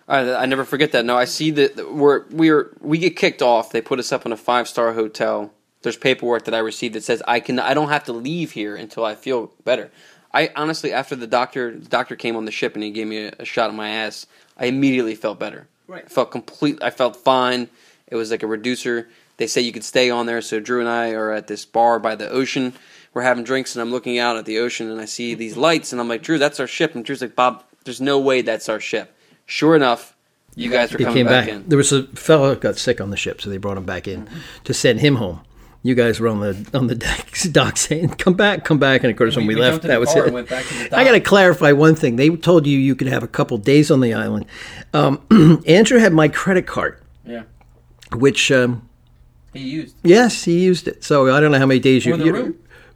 I, 0.09 0.35
I 0.35 0.47
never 0.47 0.65
forget 0.65 0.93
that. 0.93 1.05
No, 1.05 1.17
I 1.17 1.25
see 1.25 1.51
that 1.53 1.93
we're 1.93 2.25
we're 2.31 2.77
we 2.81 2.99
get 2.99 3.17
kicked 3.17 3.43
off. 3.43 3.73
They 3.73 3.81
put 3.81 3.99
us 3.99 4.13
up 4.13 4.27
in 4.27 4.33
a 4.33 4.37
five 4.37 4.69
star 4.69 4.93
hotel. 4.93 5.53
There's 5.83 5.97
paperwork 5.97 6.45
that 6.45 6.55
I 6.55 6.59
received 6.59 6.95
that 6.95 7.05
says 7.05 7.23
I 7.27 7.41
can 7.41 7.59
I 7.59 7.75
don't 7.75 7.89
have 7.89 8.05
to 8.05 8.13
leave 8.13 8.53
here 8.53 8.77
until 8.77 9.05
I 9.05 9.15
feel 9.15 9.53
better. 9.65 9.91
I 10.33 10.51
honestly, 10.57 10.93
after 10.93 11.17
the 11.17 11.27
doctor 11.27 11.79
the 11.79 11.89
doctor 11.89 12.17
came 12.17 12.37
on 12.37 12.45
the 12.45 12.51
ship 12.51 12.75
and 12.75 12.83
he 12.83 12.91
gave 12.91 13.07
me 13.07 13.27
a, 13.27 13.33
a 13.41 13.45
shot 13.45 13.71
in 13.71 13.77
my 13.77 13.89
ass, 13.89 14.27
I 14.59 14.67
immediately 14.67 15.15
felt 15.15 15.39
better. 15.39 15.69
Right. 15.87 16.05
I 16.05 16.09
felt 16.09 16.31
complete. 16.31 16.83
I 16.83 16.91
felt 16.91 17.17
fine. 17.17 17.69
It 18.07 18.17
was 18.17 18.31
like 18.31 18.43
a 18.43 18.47
reducer. 18.47 19.09
They 19.37 19.47
say 19.47 19.61
you 19.63 19.73
could 19.73 19.85
stay 19.85 20.11
on 20.11 20.27
there. 20.27 20.41
So 20.41 20.61
Drew 20.61 20.81
and 20.81 20.89
I 20.89 21.11
are 21.13 21.33
at 21.33 21.47
this 21.47 21.65
bar 21.65 21.99
by 21.99 22.15
the 22.15 22.29
ocean. 22.29 22.75
We're 23.13 23.23
having 23.23 23.45
drinks 23.45 23.75
and 23.75 23.83
I'm 23.83 23.91
looking 23.91 24.19
out 24.19 24.37
at 24.37 24.45
the 24.45 24.59
ocean 24.59 24.91
and 24.91 25.01
I 25.01 25.05
see 25.05 25.35
these 25.35 25.57
lights 25.57 25.93
and 25.93 26.01
I'm 26.01 26.09
like, 26.09 26.23
Drew, 26.23 26.39
that's 26.39 26.61
our 26.61 26.67
ship. 26.67 26.95
And 26.95 27.05
Drew's 27.05 27.23
like, 27.23 27.37
Bob, 27.37 27.65
there's 27.85 28.01
no 28.01 28.19
way 28.19 28.43
that's 28.43 28.69
our 28.69 28.81
ship. 28.81 29.14
Sure 29.47 29.75
enough, 29.77 30.17
you 30.55 30.71
guys 30.71 30.93
were 30.93 30.99
coming 30.99 31.15
came 31.15 31.27
back, 31.27 31.47
back. 31.47 31.55
in. 31.55 31.69
There 31.69 31.77
was 31.79 31.93
a 31.93 32.05
fellow 32.09 32.55
got 32.55 32.77
sick 32.77 33.01
on 33.01 33.11
the 33.11 33.17
ship, 33.17 33.41
so 33.41 33.51
they 33.51 33.57
brought 33.59 33.77
him 33.77 33.85
back 33.85 34.07
in 34.09 34.29
to 34.65 34.73
send 34.75 35.01
him 35.01 35.17
home. 35.17 35.41
You 35.83 35.95
guys 35.95 36.19
were 36.19 36.29
on 36.29 36.41
the 36.41 36.67
on 36.73 36.87
the 36.87 36.95
deck, 37.07 37.37
dock 37.53 37.77
saying, 37.77 38.09
"Come 38.11 38.33
back, 38.35 38.65
come 38.65 38.79
back," 38.79 39.03
and 39.05 39.11
of 39.11 39.19
course, 39.19 39.37
when 39.37 39.47
we, 39.47 39.55
left, 39.55 39.73
jumped 39.83 39.85
in 39.85 39.89
that 39.91 40.01
was 40.01 40.15
it. 40.17 40.25
and 40.25 40.33
went 40.35 40.49
back 40.49 40.65
to 40.65 40.89
the 40.89 40.97
I 40.97 41.05
got 41.05 41.13
to 41.13 41.21
clarify 41.21 41.73
one 41.73 41.95
thing. 41.95 42.17
They 42.17 42.31
told 42.31 42.67
you 42.67 42.79
you 42.79 42.95
could 42.97 43.09
have 43.09 43.23
a 43.23 43.29
couple 43.29 43.59
days 43.59 43.91
on 43.91 44.01
the 44.01 44.15
island. 44.15 44.47
Um, 44.95 45.21
Andrew 45.67 45.99
had 45.99 46.15
my 46.15 46.29
credit 46.29 46.67
card, 46.67 46.99
Yeah. 47.27 47.43
which 48.17 48.51
um, 48.51 48.89
He 49.53 49.61
used. 49.61 49.95
yes, 50.03 50.45
he 50.45 50.59
used 50.61 50.89
it. 50.89 51.05
So 51.05 51.35
I 51.35 51.39
don't 51.41 51.53
know 51.53 51.59
how 51.59 51.67
many 51.67 51.81
days 51.81 52.07
you 52.07 52.13
For 52.15 52.19
the 52.19 52.25
you- 52.25 52.33
room? 52.33 52.55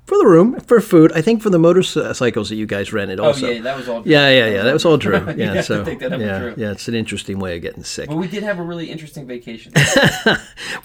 For 0.09 0.17
the 0.17 0.27
room, 0.27 0.59
for 0.61 0.81
food, 0.81 1.13
I 1.15 1.21
think 1.21 1.43
for 1.43 1.51
the 1.51 1.59
motorcycles 1.59 2.49
that 2.49 2.57
you 2.57 2.65
guys 2.65 2.95
rented 2.95 3.21
also. 3.21 3.47
Oh 3.47 3.51
yeah, 3.51 3.61
that 3.61 3.77
was 3.77 3.89
all. 3.91 4.01
Drew. 4.03 4.11
yeah, 4.11 4.31
yeah, 4.31 4.47
yeah. 4.49 4.63
That 4.63 4.73
was 4.73 4.85
all 4.87 4.97
Drew. 4.97 5.17
Yeah, 5.37 5.53
to 5.53 5.63
so 5.63 5.83
that 5.83 6.01
yeah, 6.19 6.39
Drew. 6.39 6.55
yeah. 6.57 6.71
It's 6.73 6.89
an 6.89 6.95
interesting 6.95 7.39
way 7.39 7.57
of 7.57 7.63
getting 7.63 7.85
sick. 7.85 8.09
But 8.09 8.17
we 8.17 8.27
did 8.27 8.43
have 8.43 8.59
a 8.59 8.63
really 8.63 8.91
interesting 8.91 9.27
vacation. 9.27 9.73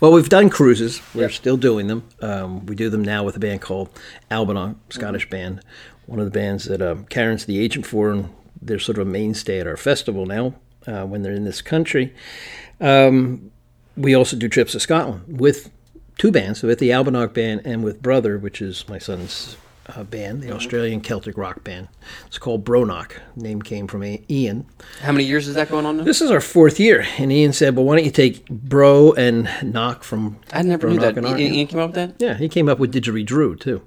Well, 0.02 0.12
we've 0.12 0.28
done 0.28 0.50
cruises. 0.50 1.02
We're 1.16 1.22
Yep. 1.24 1.32
still 1.32 1.56
doing 1.58 1.88
them. 1.88 2.04
Um, 2.22 2.66
we 2.66 2.76
do 2.76 2.90
them 2.90 3.02
now 3.02 3.24
with 3.24 3.38
a 3.38 3.40
band 3.40 3.62
called 3.62 3.90
Albanach, 4.30 4.76
Scottish 4.90 5.30
band. 5.30 5.62
One 6.06 6.20
of 6.20 6.26
the 6.26 6.32
bands 6.32 6.66
that 6.66 6.82
um, 6.82 7.06
Karen's 7.06 7.46
the 7.46 7.60
agent 7.60 7.86
for, 7.86 8.12
and 8.12 8.30
they're 8.62 8.80
sort 8.80 8.98
of 8.98 9.08
a 9.08 9.10
mainstay 9.10 9.60
at 9.62 9.68
our 9.68 9.78
festival 9.78 10.26
now 10.26 10.56
uh, 10.86 11.06
when 11.06 11.22
they're 11.22 11.32
in 11.34 11.46
this 11.46 11.62
country. 11.62 12.14
Um, 12.82 13.52
we 13.96 14.14
also 14.14 14.36
do 14.36 14.50
trips 14.50 14.74
to 14.74 14.82
Scotland 14.82 15.22
with 15.40 15.70
two 16.18 16.32
bands, 16.32 16.60
so 16.62 16.68
with 16.68 16.80
the 16.80 16.90
Albanach 16.92 17.34
band 17.34 17.62
and 17.66 17.84
with 17.84 18.02
Brother, 18.02 18.38
which 18.38 18.62
is 18.62 18.88
my 18.88 18.98
son's 19.00 19.58
uh, 19.88 20.04
band, 20.04 20.42
the 20.42 20.52
Australian 20.52 21.02
Celtic 21.02 21.38
rock 21.38 21.64
band. 21.64 21.90
It's 22.28 22.38
called 22.38 22.64
Bronock. 22.64 23.14
Name 23.36 23.62
came 23.62 23.86
from 23.88 24.02
A- 24.04 24.24
Ian. 24.30 24.66
How 25.02 25.12
many 25.12 25.26
years 25.26 25.48
is 25.48 25.56
that 25.56 25.70
going 25.70 25.86
on 25.86 25.98
now? 25.98 26.04
This 26.06 26.22
is 26.22 26.32
our 26.32 26.40
fourth 26.40 26.80
year, 26.80 27.06
and 27.18 27.32
Ian 27.34 27.52
said, 27.52 27.76
"Well, 27.76 27.84
why 27.86 27.98
don't 27.98 28.06
you 28.06 28.12
take 28.12 28.48
Bro 28.50 29.14
and 29.14 29.50
Knock 29.62 30.04
from?" 30.04 30.38
I 30.54 30.62
never 30.62 30.88
knew 30.90 31.00
Bronock 31.00 31.16
that. 31.16 31.40
Ian 31.40 31.68
came 31.68 31.80
up 31.80 31.90
with 31.90 31.96
that. 31.96 32.16
Yeah, 32.20 32.36
he 32.36 32.48
came 32.48 32.70
up 32.70 32.80
with 32.80 32.94
Didgeridoo 32.94 33.60
too. 33.60 33.82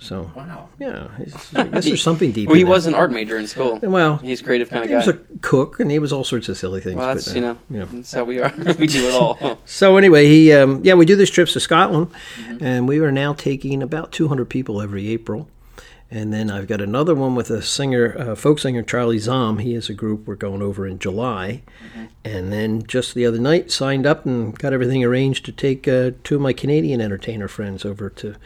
So 0.00 0.30
Wow. 0.36 0.68
yeah, 0.78 1.08
he's- 1.18 1.52
I 1.56 1.64
guess 1.64 1.84
there's 1.84 2.02
something 2.02 2.30
deep. 2.32 2.48
Well, 2.48 2.54
he 2.54 2.60
in 2.62 2.66
there. 2.66 2.74
was 2.74 2.86
an 2.86 2.94
art 2.94 3.10
major 3.10 3.36
in 3.36 3.46
school. 3.48 3.80
Well, 3.82 4.18
He's 4.18 4.40
a 4.40 4.44
creative 4.44 4.70
kind 4.70 4.84
of 4.84 4.88
guy. 4.90 5.00
he 5.00 5.06
was 5.06 5.08
a 5.08 5.18
cook, 5.40 5.80
and 5.80 5.90
he 5.90 5.98
was 5.98 6.12
all 6.12 6.22
sorts 6.24 6.48
of 6.48 6.56
silly 6.56 6.80
things. 6.80 6.96
well, 6.96 7.14
that's 7.14 7.26
but, 7.26 7.32
uh, 7.32 7.34
you 7.34 7.40
know, 7.40 7.58
yeah. 7.70 7.84
that's 7.90 8.12
how 8.12 8.24
we 8.24 8.38
are. 8.40 8.52
we 8.78 8.86
do 8.86 9.08
it 9.08 9.14
all. 9.14 9.58
So 9.66 9.96
anyway, 9.96 10.26
he 10.26 10.52
um, 10.52 10.80
yeah, 10.84 10.94
we 10.94 11.04
do 11.04 11.16
these 11.16 11.30
trips 11.30 11.52
to 11.54 11.60
Scotland, 11.60 12.08
Mm-hmm. 12.40 12.64
and 12.64 12.88
we 12.88 13.00
are 13.00 13.10
now 13.12 13.32
taking 13.34 13.82
about 13.82 14.12
200 14.12 14.44
people 14.48 14.80
every 14.80 15.08
April. 15.08 15.48
And 16.10 16.32
then 16.32 16.50
I've 16.50 16.66
got 16.66 16.80
another 16.80 17.14
one 17.14 17.34
with 17.34 17.50
a 17.50 17.60
singer, 17.60 18.16
uh, 18.18 18.34
folk 18.34 18.58
singer 18.60 18.82
Charlie 18.82 19.18
Zahm. 19.18 19.60
He 19.60 19.74
has 19.74 19.90
a 19.90 19.94
group 19.94 20.26
we're 20.26 20.36
going 20.36 20.62
over 20.62 20.86
in 20.86 20.98
July. 20.98 21.60
Mm-hmm. 21.92 22.04
And 22.24 22.50
then 22.50 22.82
just 22.86 23.14
the 23.14 23.26
other 23.26 23.38
night, 23.38 23.70
signed 23.70 24.06
up 24.06 24.24
and 24.24 24.58
got 24.58 24.72
everything 24.72 25.04
arranged 25.04 25.44
to 25.44 25.52
take 25.52 25.86
uh, 25.86 26.12
two 26.24 26.36
of 26.36 26.40
my 26.40 26.54
Canadian 26.54 27.02
entertainer 27.02 27.46
friends 27.46 27.84
over 27.84 28.08
to, 28.08 28.32
to 28.32 28.38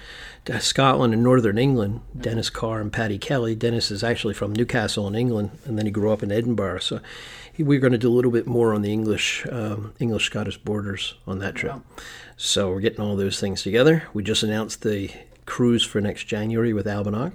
Scotland 0.61 1.15
and 1.15 1.23
Northern 1.23 1.59
England. 1.59 2.01
Mm-hmm. 2.01 2.21
Dennis 2.21 2.51
Carr 2.51 2.81
and 2.81 2.93
Paddy 2.93 3.19
Kelly. 3.19 3.55
Dennis 3.55 3.91
is 3.91 4.03
actually 4.03 4.35
from 4.35 4.53
Newcastle 4.53 5.07
in 5.07 5.15
England, 5.15 5.59
and 5.65 5.79
then 5.79 5.87
he 5.87 5.93
grew 5.93 6.13
up 6.13 6.23
in 6.23 6.33
Edinburgh. 6.33 6.81
So 6.81 7.01
he, 7.53 7.63
we're 7.63 7.81
going 7.81 7.93
to 7.93 7.99
do 7.99 8.09
a 8.09 8.15
little 8.15 8.31
bit 8.31 8.47
more 8.47 8.75
on 8.75 8.83
the 8.83 8.93
English 8.93 9.47
um, 9.51 9.95
English 9.99 10.27
Scottish 10.27 10.59
borders 10.59 11.15
on 11.27 11.39
that 11.41 11.55
trip. 11.55 11.75
So 12.37 12.71
we're 12.71 12.81
getting 12.81 13.01
all 13.01 13.17
those 13.17 13.39
things 13.39 13.63
together. 13.63 14.05
We 14.15 14.23
just 14.23 14.43
announced 14.43 14.83
the 14.83 15.11
cruise 15.47 15.85
for 15.85 16.01
next 16.01 16.25
January 16.25 16.73
with 16.73 16.87
Albanach. 16.87 17.33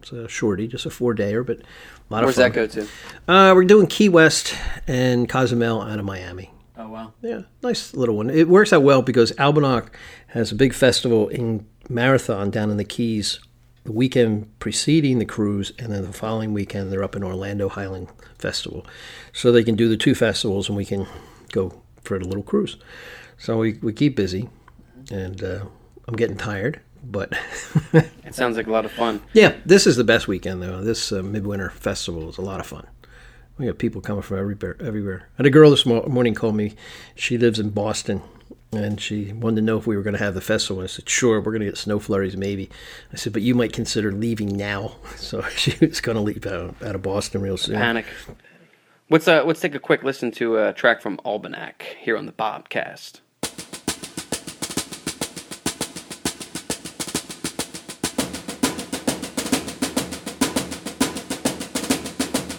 It's 0.00 0.12
a 0.12 0.28
shorty, 0.28 0.68
just 0.68 0.86
a 0.86 0.90
four 0.90 1.14
dayer, 1.14 1.44
but 1.44 1.58
a 1.58 1.62
lot 2.10 2.22
Where's 2.22 2.38
of 2.38 2.44
fun. 2.44 2.52
Where's 2.54 2.74
that 2.74 2.84
go 2.84 2.86
to? 3.26 3.32
Uh, 3.32 3.54
we're 3.54 3.64
doing 3.64 3.86
Key 3.86 4.08
West 4.08 4.54
and 4.86 5.28
Cozumel 5.28 5.82
out 5.82 5.98
of 5.98 6.04
Miami. 6.04 6.50
Oh 6.78 6.88
wow. 6.88 7.12
Yeah, 7.22 7.42
nice 7.62 7.94
little 7.94 8.16
one. 8.16 8.28
It 8.30 8.48
works 8.48 8.72
out 8.72 8.82
well 8.82 9.02
because 9.02 9.32
Albanach 9.32 9.88
has 10.28 10.52
a 10.52 10.54
big 10.54 10.74
festival 10.74 11.28
in 11.28 11.66
Marathon 11.88 12.50
down 12.50 12.70
in 12.70 12.76
the 12.76 12.84
Keys 12.84 13.40
the 13.84 13.92
weekend 13.92 14.58
preceding 14.58 15.20
the 15.20 15.24
cruise, 15.24 15.72
and 15.78 15.92
then 15.92 16.02
the 16.02 16.12
following 16.12 16.52
weekend 16.52 16.90
they're 16.92 17.04
up 17.04 17.14
in 17.14 17.22
Orlando 17.22 17.68
Highland 17.68 18.08
Festival. 18.36 18.84
So 19.32 19.52
they 19.52 19.62
can 19.62 19.76
do 19.76 19.88
the 19.88 19.96
two 19.96 20.14
festivals 20.14 20.68
and 20.68 20.76
we 20.76 20.84
can 20.84 21.06
go 21.52 21.80
for 22.02 22.16
a 22.16 22.20
little 22.20 22.42
cruise. 22.42 22.76
So 23.38 23.58
we, 23.58 23.74
we 23.74 23.92
keep 23.92 24.16
busy, 24.16 24.48
and 25.12 25.42
uh, 25.42 25.64
I'm 26.08 26.16
getting 26.16 26.36
tired, 26.36 26.80
but 27.04 27.32
It 27.92 28.34
sounds 28.34 28.56
like 28.56 28.66
a 28.66 28.72
lot 28.72 28.84
of 28.84 28.90
fun. 28.92 29.22
yeah, 29.34 29.54
this 29.64 29.86
is 29.86 29.94
the 29.96 30.04
best 30.04 30.26
weekend 30.26 30.62
though. 30.62 30.82
This 30.82 31.12
uh, 31.12 31.22
midwinter 31.22 31.70
festival 31.70 32.28
is 32.28 32.38
a 32.38 32.42
lot 32.42 32.58
of 32.58 32.66
fun. 32.66 32.86
We 33.58 33.66
got 33.66 33.78
people 33.78 34.00
coming 34.00 34.22
from 34.22 34.38
everywhere. 34.38 34.76
Everywhere. 34.80 35.28
And 35.38 35.46
a 35.46 35.50
girl 35.50 35.70
this 35.70 35.86
morning 35.86 36.34
called 36.34 36.56
me. 36.56 36.74
She 37.14 37.38
lives 37.38 37.58
in 37.60 37.70
Boston, 37.70 38.22
and 38.76 39.00
she 39.00 39.32
wanted 39.32 39.56
to 39.56 39.62
know 39.62 39.78
if 39.78 39.86
we 39.86 39.96
were 39.96 40.02
going 40.02 40.16
to 40.16 40.22
have 40.22 40.34
the 40.34 40.40
festival. 40.40 40.80
And 40.80 40.88
I 40.88 40.92
said, 40.92 41.08
"Sure, 41.08 41.40
we're 41.40 41.52
going 41.52 41.60
to 41.60 41.66
get 41.66 41.76
snow 41.76 41.98
flurries, 41.98 42.36
maybe." 42.36 42.70
I 43.12 43.16
said, 43.16 43.32
"But 43.32 43.42
you 43.42 43.54
might 43.54 43.72
consider 43.72 44.12
leaving 44.12 44.56
now." 44.56 44.96
So 45.16 45.42
she 45.56 45.74
was 45.84 46.00
going 46.00 46.16
to 46.16 46.22
leave 46.22 46.46
out, 46.46 46.76
out 46.82 46.94
of 46.94 47.02
Boston 47.02 47.40
real 47.40 47.56
soon. 47.56 47.76
Panic. 47.76 48.06
Let's 49.10 49.26
uh, 49.26 49.44
let's 49.44 49.60
take 49.60 49.74
a 49.74 49.80
quick 49.80 50.02
listen 50.02 50.30
to 50.32 50.58
a 50.58 50.72
track 50.72 51.00
from 51.00 51.18
Albanach 51.24 51.82
here 52.00 52.16
on 52.16 52.26
the 52.26 52.32
Bobcast. 52.32 53.20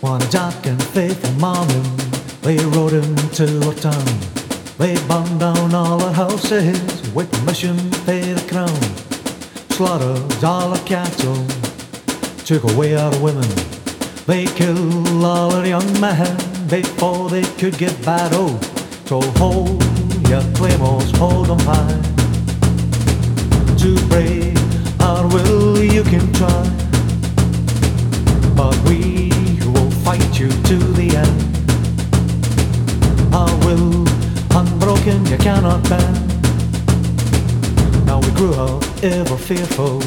One 0.01 0.21
dark 0.29 0.65
and 0.65 0.81
faithful 0.81 1.33
morning, 1.33 1.83
they 2.41 2.57
rode 2.65 2.93
into 2.93 3.69
a 3.69 3.75
town. 3.75 4.36
They 4.77 4.95
burned 5.07 5.39
down 5.39 5.73
all 5.73 5.97
the 5.97 6.11
houses 6.11 7.13
with 7.13 7.31
permission 7.31 7.77
to 7.91 7.99
pay 8.05 8.33
the 8.33 8.47
crown. 8.49 8.81
Slaughtered 9.69 10.43
all 10.43 10.71
the 10.71 10.83
cattle, 10.85 11.45
took 12.45 12.63
away 12.71 12.95
our 12.95 13.17
women. 13.19 13.49
They 14.25 14.45
killed 14.45 15.23
all 15.23 15.49
the 15.49 15.69
young 15.69 16.01
men 16.01 16.37
before 16.69 17.29
they 17.29 17.43
could 17.59 17.77
get 17.77 17.93
battle. 18.05 18.59
Oh, 18.59 19.01
so 19.05 19.21
hold 19.39 19.83
your 20.29 20.43
claymores, 20.53 21.11
hold 21.17 21.49
'em 21.49 21.59
high. 21.59 22.01
To 23.81 23.95
brave 24.09 24.57
our 25.01 25.27
will 25.27 25.81
you 25.81 26.03
can 26.03 26.31
try 26.33 26.77
but 28.57 28.75
we 28.89 29.29
will 29.71 29.91
fight 30.03 30.39
you 30.39 30.49
to 30.49 30.77
the 30.97 31.15
end. 31.15 31.39
Our 33.33 33.55
will 33.65 34.03
unbroken, 35.07 35.31
you 35.31 35.37
cannot 35.37 35.89
bend. 35.89 36.27
Now 38.05 38.19
we 38.19 38.31
grew 38.31 38.53
up 38.53 38.83
ever 39.03 39.37
fearful 39.37 39.99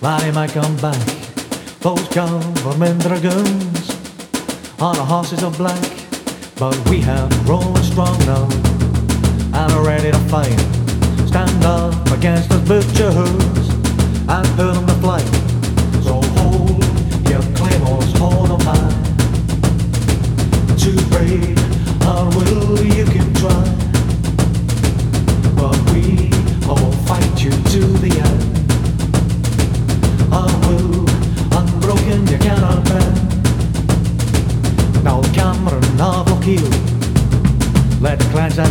that 0.00 0.22
he 0.22 0.30
might 0.30 0.50
come 0.50 0.76
back. 0.76 1.00
Those 1.80 2.06
government 2.08 3.02
dragoons 3.02 3.90
on 4.80 4.98
our 4.98 5.06
horses 5.06 5.42
of 5.42 5.56
black, 5.56 5.90
but 6.58 6.76
we 6.88 7.00
have 7.00 7.30
grown 7.44 7.76
strong 7.82 8.18
now 8.26 8.48
and 9.54 9.72
are 9.72 9.84
ready 9.84 10.10
to 10.10 10.18
fight. 10.28 10.58
Stand 11.28 11.64
up 11.64 12.10
against 12.12 12.48
the 12.48 12.58
butchers 12.66 13.68
and 14.28 14.46
put 14.56 14.74
them 14.74 14.86
to 14.86 14.94
flight. 14.94 15.45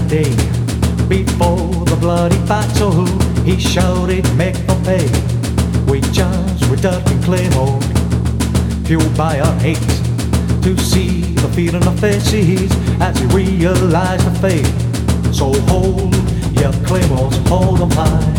Day. 0.08 0.30
Before 1.08 1.86
the 1.86 1.98
bloody 2.00 2.38
battle, 2.48 3.06
he 3.44 3.60
shouted, 3.60 4.26
make 4.36 4.56
them 4.68 4.84
pay. 4.84 5.08
We 5.90 6.02
charged 6.12 6.70
with 6.70 6.82
dirt 6.82 7.04
and 7.10 7.24
claymore, 7.24 7.80
fueled 8.86 9.16
by 9.18 9.40
our 9.40 9.56
hate. 9.60 9.78
To 10.64 10.78
see 10.78 11.22
the 11.36 11.50
fear 11.54 11.76
in 11.76 11.84
our 11.84 11.98
faces 11.98 12.72
as 13.00 13.20
we 13.34 13.46
realize 13.58 14.24
the 14.26 14.32
fate. 14.42 14.66
So 15.34 15.54
hold 15.70 16.14
your 16.60 16.74
claymores, 16.86 17.38
hold 17.48 17.80
them 17.80 17.92
high. 17.92 18.34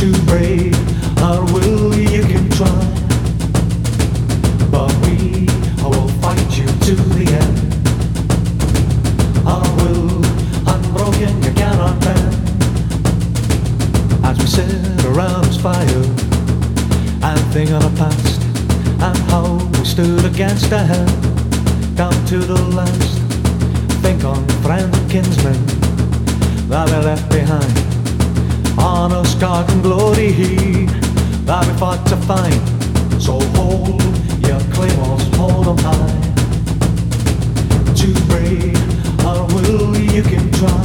To 0.00 0.12
brave 0.26 0.74
our 1.22 1.44
will 1.52 1.94
you 1.94 2.22
can 2.22 2.48
try, 2.50 2.82
but 4.70 4.92
we 5.04 5.46
will 5.82 6.08
fight 6.20 6.58
you 6.58 6.79
them 20.68 21.06
down 21.94 22.12
to 22.26 22.38
the 22.38 22.60
last. 22.74 23.18
Think 24.02 24.24
on 24.24 24.46
friends 24.62 24.96
and 24.96 25.10
kinsmen 25.10 25.66
that 26.68 26.88
we 26.88 26.96
left 26.96 27.28
behind. 27.30 27.72
Honor, 28.78 29.24
scar, 29.24 29.64
and 29.68 29.82
glory 29.82 30.32
that 31.44 31.66
we 31.66 31.72
fought 31.78 32.04
to 32.06 32.16
find. 32.28 32.60
So 33.20 33.38
hold 33.56 34.02
your 34.46 34.60
claymores, 34.74 35.24
hold 35.36 35.68
'em 35.68 35.78
high. 35.78 36.18
To 38.00 38.08
break 38.30 38.76
our 39.24 39.46
will 39.54 39.96
you 39.96 40.22
can 40.22 40.50
try, 40.52 40.82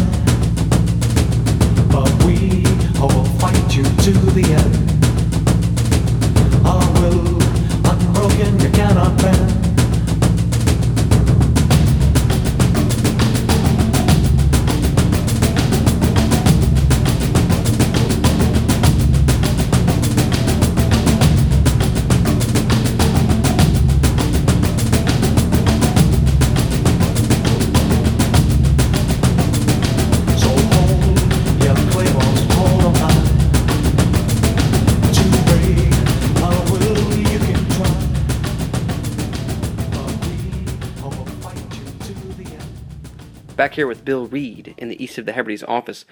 but 1.90 2.10
we 2.26 2.64
will 3.00 3.26
fight 3.40 3.76
you 3.76 3.84
to 3.84 4.12
the 4.38 4.46
end. 4.62 4.76
Our 6.66 6.88
will 7.00 7.40
unbroken, 7.92 8.60
you 8.60 8.70
cannot 8.70 9.18
bend. 9.22 9.65
Back 43.66 43.74
here 43.74 43.88
with 43.88 44.06
Bill 44.06 44.28
Reid 44.28 44.76
in 44.78 44.90
the 44.90 45.04
East 45.04 45.18
of 45.18 45.26
the 45.26 45.32
Hebrides 45.32 45.64
office. 45.64 46.06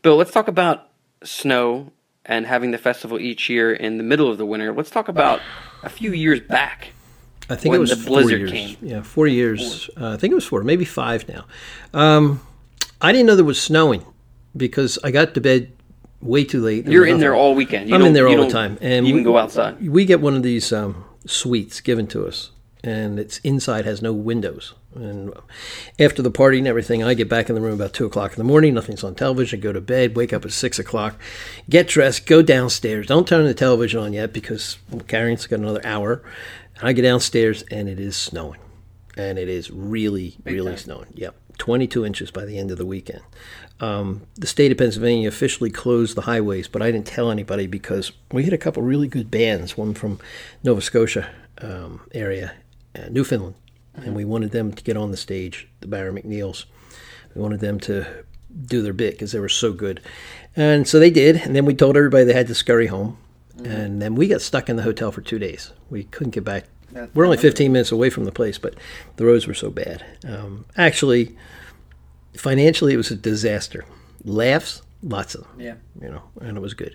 Bill, 0.00 0.14
let's 0.14 0.30
talk 0.30 0.46
about 0.46 0.90
snow 1.24 1.90
and 2.24 2.46
having 2.46 2.70
the 2.70 2.78
festival 2.78 3.18
each 3.18 3.50
year 3.50 3.72
in 3.72 3.98
the 3.98 4.04
middle 4.04 4.30
of 4.30 4.38
the 4.38 4.46
winter. 4.46 4.72
Let's 4.72 4.90
talk 4.90 5.08
about 5.08 5.40
a 5.82 5.88
few 5.88 6.12
years 6.12 6.38
back. 6.38 6.92
I 7.48 7.56
think 7.56 7.72
when 7.72 7.78
it 7.78 7.80
was 7.80 7.90
the 7.90 7.96
four 7.96 8.22
blizzard 8.22 8.38
years. 8.38 8.52
came. 8.52 8.76
Yeah, 8.80 9.02
four 9.02 9.26
years. 9.26 9.90
Uh, 10.00 10.10
I 10.10 10.18
think 10.18 10.30
it 10.30 10.36
was 10.36 10.44
four, 10.44 10.62
maybe 10.62 10.84
five 10.84 11.28
now. 11.28 11.46
Um, 11.92 12.42
I 13.00 13.10
didn't 13.10 13.26
know 13.26 13.34
there 13.34 13.44
was 13.44 13.60
snowing 13.60 14.06
because 14.56 14.96
I 15.02 15.10
got 15.10 15.34
to 15.34 15.40
bed 15.40 15.72
way 16.20 16.44
too 16.44 16.60
late. 16.62 16.86
You're 16.86 17.08
in 17.08 17.18
there 17.18 17.34
all 17.34 17.56
weekend. 17.56 17.88
You 17.88 17.96
I'm 17.96 18.02
in 18.02 18.12
there 18.12 18.28
all 18.28 18.36
the 18.36 18.52
time, 18.52 18.78
and 18.80 19.04
even 19.04 19.16
we- 19.16 19.24
go 19.24 19.36
outside. 19.36 19.84
We 19.84 20.04
get 20.04 20.20
one 20.20 20.36
of 20.36 20.44
these 20.44 20.72
um, 20.72 21.04
suites 21.26 21.80
given 21.80 22.06
to 22.06 22.28
us, 22.28 22.52
and 22.84 23.18
it's 23.18 23.38
inside 23.38 23.84
has 23.84 24.00
no 24.00 24.12
windows. 24.12 24.74
And 24.94 25.32
after 25.98 26.20
the 26.20 26.30
party 26.30 26.58
and 26.58 26.66
everything, 26.66 27.04
I 27.04 27.14
get 27.14 27.28
back 27.28 27.48
in 27.48 27.54
the 27.54 27.60
room 27.60 27.74
about 27.74 27.92
two 27.92 28.06
o'clock 28.06 28.32
in 28.32 28.38
the 28.38 28.44
morning. 28.44 28.74
Nothing's 28.74 29.04
on 29.04 29.14
television. 29.14 29.60
Go 29.60 29.72
to 29.72 29.80
bed. 29.80 30.16
Wake 30.16 30.32
up 30.32 30.44
at 30.44 30.52
six 30.52 30.78
o'clock. 30.78 31.18
Get 31.68 31.88
dressed. 31.88 32.26
Go 32.26 32.42
downstairs. 32.42 33.06
Don't 33.06 33.28
turn 33.28 33.44
the 33.44 33.54
television 33.54 34.00
on 34.00 34.12
yet 34.12 34.32
because 34.32 34.78
Carrie's 35.06 35.46
got 35.46 35.60
another 35.60 35.84
hour. 35.86 36.22
And 36.80 36.88
I 36.88 36.92
get 36.92 37.02
downstairs 37.02 37.62
and 37.70 37.88
it 37.88 38.00
is 38.00 38.16
snowing, 38.16 38.60
and 39.16 39.38
it 39.38 39.48
is 39.48 39.70
really, 39.70 40.36
really 40.44 40.72
time. 40.72 40.78
snowing. 40.78 41.12
Yep, 41.14 41.36
22 41.58 42.04
inches 42.04 42.30
by 42.30 42.44
the 42.44 42.58
end 42.58 42.70
of 42.70 42.78
the 42.78 42.86
weekend. 42.86 43.22
Um, 43.80 44.22
the 44.34 44.46
state 44.46 44.72
of 44.72 44.78
Pennsylvania 44.78 45.28
officially 45.28 45.70
closed 45.70 46.16
the 46.16 46.22
highways, 46.22 46.68
but 46.68 46.82
I 46.82 46.90
didn't 46.90 47.06
tell 47.06 47.30
anybody 47.30 47.66
because 47.66 48.12
we 48.32 48.44
had 48.44 48.52
a 48.52 48.58
couple 48.58 48.82
really 48.82 49.08
good 49.08 49.30
bands, 49.30 49.76
one 49.76 49.94
from 49.94 50.18
Nova 50.62 50.80
Scotia 50.80 51.30
um, 51.62 52.02
area, 52.12 52.52
uh, 52.94 53.08
Newfoundland, 53.10 53.54
and 53.94 54.14
we 54.14 54.24
wanted 54.24 54.50
them 54.52 54.72
to 54.72 54.82
get 54.84 54.96
on 54.96 55.10
the 55.10 55.16
stage, 55.16 55.68
the 55.80 55.86
Barra 55.88 56.12
MacNeils. 56.12 56.64
We 57.34 57.42
wanted 57.42 57.60
them 57.60 57.78
to 57.80 58.06
do 58.66 58.82
their 58.82 58.92
bit 58.92 59.12
because 59.14 59.32
they 59.32 59.40
were 59.40 59.48
so 59.48 59.72
good. 59.72 60.00
And 60.56 60.86
so 60.88 60.98
they 60.98 61.10
did, 61.10 61.36
and 61.36 61.54
then 61.54 61.64
we 61.64 61.74
told 61.74 61.96
everybody 61.96 62.24
they 62.24 62.32
had 62.34 62.48
to 62.48 62.54
scurry 62.54 62.86
home. 62.88 63.18
And 63.64 64.00
then 64.00 64.14
we 64.14 64.26
got 64.26 64.40
stuck 64.40 64.68
in 64.70 64.76
the 64.76 64.82
hotel 64.82 65.12
for 65.12 65.20
two 65.20 65.38
days. 65.38 65.72
We 65.90 66.04
couldn't 66.04 66.30
get 66.30 66.44
back. 66.44 66.64
That- 66.92 67.14
We're 67.14 67.24
only 67.26 67.36
that- 67.36 67.42
15 67.42 67.72
minutes 67.72 67.92
away 67.92 68.08
from 68.10 68.24
the 68.24 68.32
place, 68.32 68.56
but 68.58 68.74
the 69.16 69.26
roads 69.26 69.46
were 69.46 69.54
so 69.54 69.70
bad. 69.70 70.02
Um, 70.26 70.64
actually, 70.76 71.36
financially, 72.36 72.94
it 72.94 72.96
was 72.96 73.10
a 73.10 73.16
disaster. 73.16 73.84
Laughs, 74.24 74.82
lots 75.02 75.34
of 75.34 75.42
them 75.42 75.50
Yeah. 75.58 75.74
you 76.02 76.08
know, 76.10 76.22
and 76.40 76.56
it 76.56 76.60
was 76.60 76.74
good. 76.74 76.94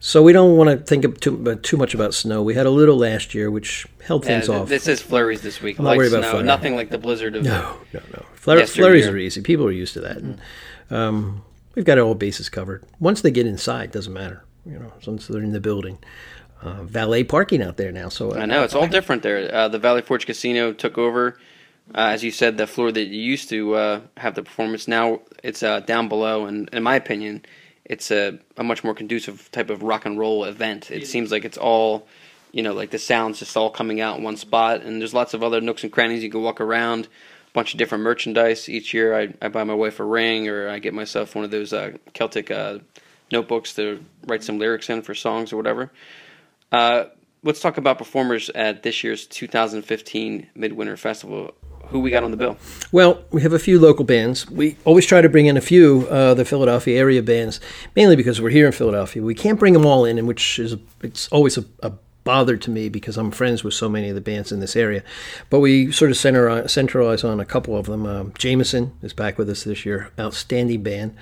So 0.00 0.22
we 0.22 0.32
don't 0.32 0.56
want 0.56 0.68
to 0.70 0.76
think 0.84 1.04
of 1.04 1.18
too, 1.18 1.42
uh, 1.50 1.56
too 1.62 1.76
much 1.76 1.94
about 1.94 2.12
snow. 2.14 2.42
We 2.42 2.54
had 2.54 2.66
a 2.66 2.70
little 2.70 2.96
last 2.98 3.34
year, 3.34 3.50
which 3.50 3.86
held 4.04 4.24
Yeah, 4.24 4.32
things 4.32 4.46
th- 4.48 4.58
off. 4.58 4.68
this 4.68 4.86
is 4.86 5.00
flurries 5.00 5.40
this 5.40 5.62
week. 5.62 5.78
I'm 5.78 5.84
not 5.84 5.90
Light 5.92 5.96
worried 5.98 6.12
about 6.12 6.22
snow, 6.24 6.30
flurry. 6.32 6.44
nothing 6.44 6.76
like 6.76 6.90
the 6.90 6.98
blizzard 6.98 7.36
of 7.36 7.44
no, 7.44 7.78
no, 7.94 8.00
no. 8.12 8.24
Flur- 8.34 8.66
flurries 8.68 9.06
are 9.06 9.16
easy. 9.16 9.40
People 9.40 9.66
are 9.66 9.72
used 9.72 9.94
to 9.94 10.00
that. 10.00 10.18
And, 10.18 10.38
um, 10.90 11.42
we've 11.74 11.84
got 11.84 11.98
all 11.98 12.14
bases 12.14 12.48
covered. 12.48 12.84
Once 13.00 13.20
they 13.22 13.30
get 13.30 13.46
inside, 13.46 13.92
doesn't 13.92 14.12
matter. 14.12 14.44
You 14.66 14.78
know, 14.78 14.92
once 15.06 15.26
they're 15.26 15.42
in 15.42 15.52
the 15.52 15.60
building. 15.60 15.98
Uh, 16.60 16.82
valet 16.82 17.22
parking 17.22 17.62
out 17.62 17.76
there 17.76 17.92
now. 17.92 18.08
So 18.08 18.32
uh, 18.32 18.40
I 18.40 18.44
know 18.46 18.64
it's 18.64 18.74
all 18.74 18.88
different 18.88 19.22
there. 19.22 19.48
Uh, 19.54 19.68
the 19.68 19.78
Valley 19.78 20.02
Forge 20.02 20.26
Casino 20.26 20.72
took 20.72 20.98
over, 20.98 21.38
uh, 21.94 22.08
as 22.12 22.22
you 22.22 22.30
said, 22.30 22.58
the 22.58 22.66
floor 22.66 22.92
that 22.92 23.06
you 23.06 23.20
used 23.20 23.48
to 23.48 23.74
uh, 23.74 24.00
have 24.16 24.34
the 24.34 24.42
performance. 24.42 24.88
Now 24.88 25.20
it's 25.42 25.62
uh, 25.62 25.80
down 25.80 26.08
below, 26.08 26.46
and 26.46 26.68
in 26.72 26.82
my 26.82 26.96
opinion, 26.96 27.44
it's 27.84 28.10
a, 28.10 28.38
a 28.56 28.64
much 28.64 28.84
more 28.84 28.94
conducive 28.94 29.50
type 29.50 29.70
of 29.70 29.82
rock 29.82 30.04
and 30.04 30.18
roll 30.18 30.44
event. 30.44 30.90
It 30.90 31.06
seems 31.06 31.32
like 31.32 31.44
it's 31.44 31.56
all, 31.56 32.06
you 32.52 32.62
know, 32.62 32.74
like 32.74 32.90
the 32.90 32.98
sounds 32.98 33.38
just 33.38 33.56
all 33.56 33.70
coming 33.70 34.00
out 34.00 34.18
in 34.18 34.24
one 34.24 34.36
spot, 34.36 34.82
and 34.82 35.00
there's 35.00 35.14
lots 35.14 35.32
of 35.32 35.42
other 35.42 35.60
nooks 35.60 35.82
and 35.82 35.92
crannies 35.92 36.22
you 36.22 36.30
can 36.30 36.42
walk 36.42 36.60
around. 36.60 37.06
A 37.06 37.50
bunch 37.54 37.72
of 37.72 37.78
different 37.78 38.04
merchandise 38.04 38.68
each 38.68 38.92
year. 38.92 39.18
I, 39.18 39.32
I 39.40 39.48
buy 39.48 39.64
my 39.64 39.74
wife 39.74 40.00
a 40.00 40.04
ring, 40.04 40.48
or 40.48 40.68
I 40.68 40.78
get 40.80 40.92
myself 40.92 41.34
one 41.34 41.46
of 41.46 41.50
those 41.50 41.72
uh, 41.72 41.92
Celtic 42.12 42.50
uh, 42.50 42.80
notebooks 43.32 43.74
to 43.74 44.04
write 44.26 44.44
some 44.44 44.58
lyrics 44.58 44.90
in 44.90 45.00
for 45.00 45.14
songs 45.14 45.54
or 45.54 45.56
whatever. 45.56 45.90
Uh, 46.70 47.04
let's 47.42 47.60
talk 47.60 47.78
about 47.78 47.96
performers 47.96 48.50
at 48.50 48.82
this 48.82 49.02
year's 49.02 49.26
2015 49.26 50.48
Midwinter 50.54 50.98
Festival. 50.98 51.54
Who 51.90 52.00
we 52.00 52.10
got 52.10 52.22
on 52.22 52.30
the 52.30 52.36
bill? 52.36 52.56
Well, 52.92 53.24
we 53.30 53.40
have 53.42 53.52
a 53.52 53.58
few 53.58 53.80
local 53.80 54.04
bands. 54.04 54.50
We 54.50 54.76
always 54.84 55.06
try 55.06 55.22
to 55.22 55.28
bring 55.28 55.46
in 55.46 55.56
a 55.56 55.60
few 55.62 56.06
uh, 56.10 56.34
the 56.34 56.44
Philadelphia 56.44 56.98
area 56.98 57.22
bands, 57.22 57.60
mainly 57.96 58.14
because 58.14 58.40
we're 58.40 58.50
here 58.50 58.66
in 58.66 58.72
Philadelphia. 58.72 59.22
We 59.22 59.34
can't 59.34 59.58
bring 59.58 59.72
them 59.72 59.86
all 59.86 60.04
in, 60.04 60.18
and 60.18 60.28
which 60.28 60.58
is 60.58 60.76
it's 61.02 61.28
always 61.28 61.56
a, 61.56 61.64
a 61.82 61.92
bother 62.24 62.58
to 62.58 62.70
me 62.70 62.90
because 62.90 63.16
I'm 63.16 63.30
friends 63.30 63.64
with 63.64 63.72
so 63.72 63.88
many 63.88 64.10
of 64.10 64.14
the 64.14 64.20
bands 64.20 64.52
in 64.52 64.60
this 64.60 64.76
area. 64.76 65.02
But 65.48 65.60
we 65.60 65.90
sort 65.90 66.10
of 66.10 66.18
center 66.18 66.68
centralize 66.68 67.24
on 67.24 67.40
a 67.40 67.46
couple 67.46 67.74
of 67.74 67.86
them. 67.86 68.04
Um, 68.04 68.34
Jamison 68.36 68.92
is 69.00 69.14
back 69.14 69.38
with 69.38 69.48
us 69.48 69.64
this 69.64 69.86
year, 69.86 70.10
outstanding 70.20 70.82
band. 70.82 71.16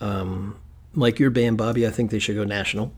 Um, 0.00 0.58
like 0.94 1.18
your 1.18 1.28
band, 1.28 1.58
Bobby, 1.58 1.86
I 1.86 1.90
think 1.90 2.10
they 2.10 2.18
should 2.18 2.36
go 2.36 2.44
national. 2.44 2.90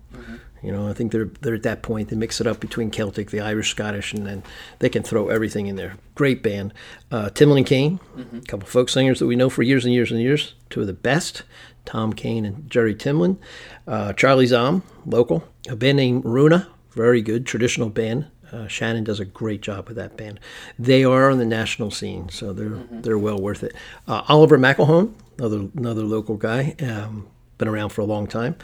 You 0.62 0.72
know, 0.72 0.88
I 0.88 0.92
think 0.92 1.12
they're 1.12 1.30
they're 1.40 1.54
at 1.54 1.62
that 1.62 1.82
point. 1.82 2.08
They 2.08 2.16
mix 2.16 2.40
it 2.40 2.46
up 2.46 2.60
between 2.60 2.90
Celtic, 2.90 3.30
the 3.30 3.40
Irish, 3.40 3.70
Scottish, 3.70 4.12
and 4.12 4.26
then 4.26 4.42
they 4.80 4.88
can 4.88 5.02
throw 5.02 5.28
everything 5.28 5.66
in 5.66 5.76
there. 5.76 5.96
Great 6.14 6.42
band. 6.42 6.74
Uh, 7.10 7.30
Timlin 7.30 7.64
Kane, 7.64 8.00
a 8.16 8.40
couple 8.42 8.66
folk 8.66 8.88
singers 8.88 9.20
that 9.20 9.26
we 9.26 9.36
know 9.36 9.48
for 9.50 9.62
years 9.62 9.84
and 9.84 9.94
years 9.94 10.10
and 10.10 10.20
years. 10.20 10.54
Two 10.70 10.80
of 10.80 10.86
the 10.86 10.92
best, 10.92 11.44
Tom 11.84 12.12
Kane 12.12 12.44
and 12.44 12.68
Jerry 12.68 12.94
Timlin. 12.94 13.38
Uh, 13.86 14.12
Charlie 14.12 14.46
Zahm, 14.46 14.82
local. 15.06 15.44
A 15.68 15.76
band 15.76 15.96
named 15.96 16.24
Runa, 16.24 16.66
very 16.92 17.22
good 17.22 17.46
traditional 17.46 17.88
band. 17.88 18.26
Uh, 18.50 18.66
Shannon 18.66 19.04
does 19.04 19.20
a 19.20 19.24
great 19.24 19.60
job 19.60 19.88
with 19.88 19.96
that 19.96 20.16
band. 20.16 20.40
They 20.78 21.04
are 21.04 21.30
on 21.30 21.38
the 21.38 21.44
national 21.44 21.90
scene, 21.90 22.30
so 22.30 22.52
they're 22.52 22.78
they're 22.90 23.18
well 23.18 23.38
worth 23.38 23.62
it. 23.62 23.74
Uh, 24.06 24.22
Oliver 24.28 24.58
McElhone, 24.58 25.12
another 25.38 25.68
another 25.76 26.02
local 26.02 26.36
guy, 26.36 26.74
um, 26.80 27.28
been 27.58 27.68
around 27.68 27.90
for 27.90 28.00
a 28.00 28.06
long 28.06 28.26
time. 28.26 28.56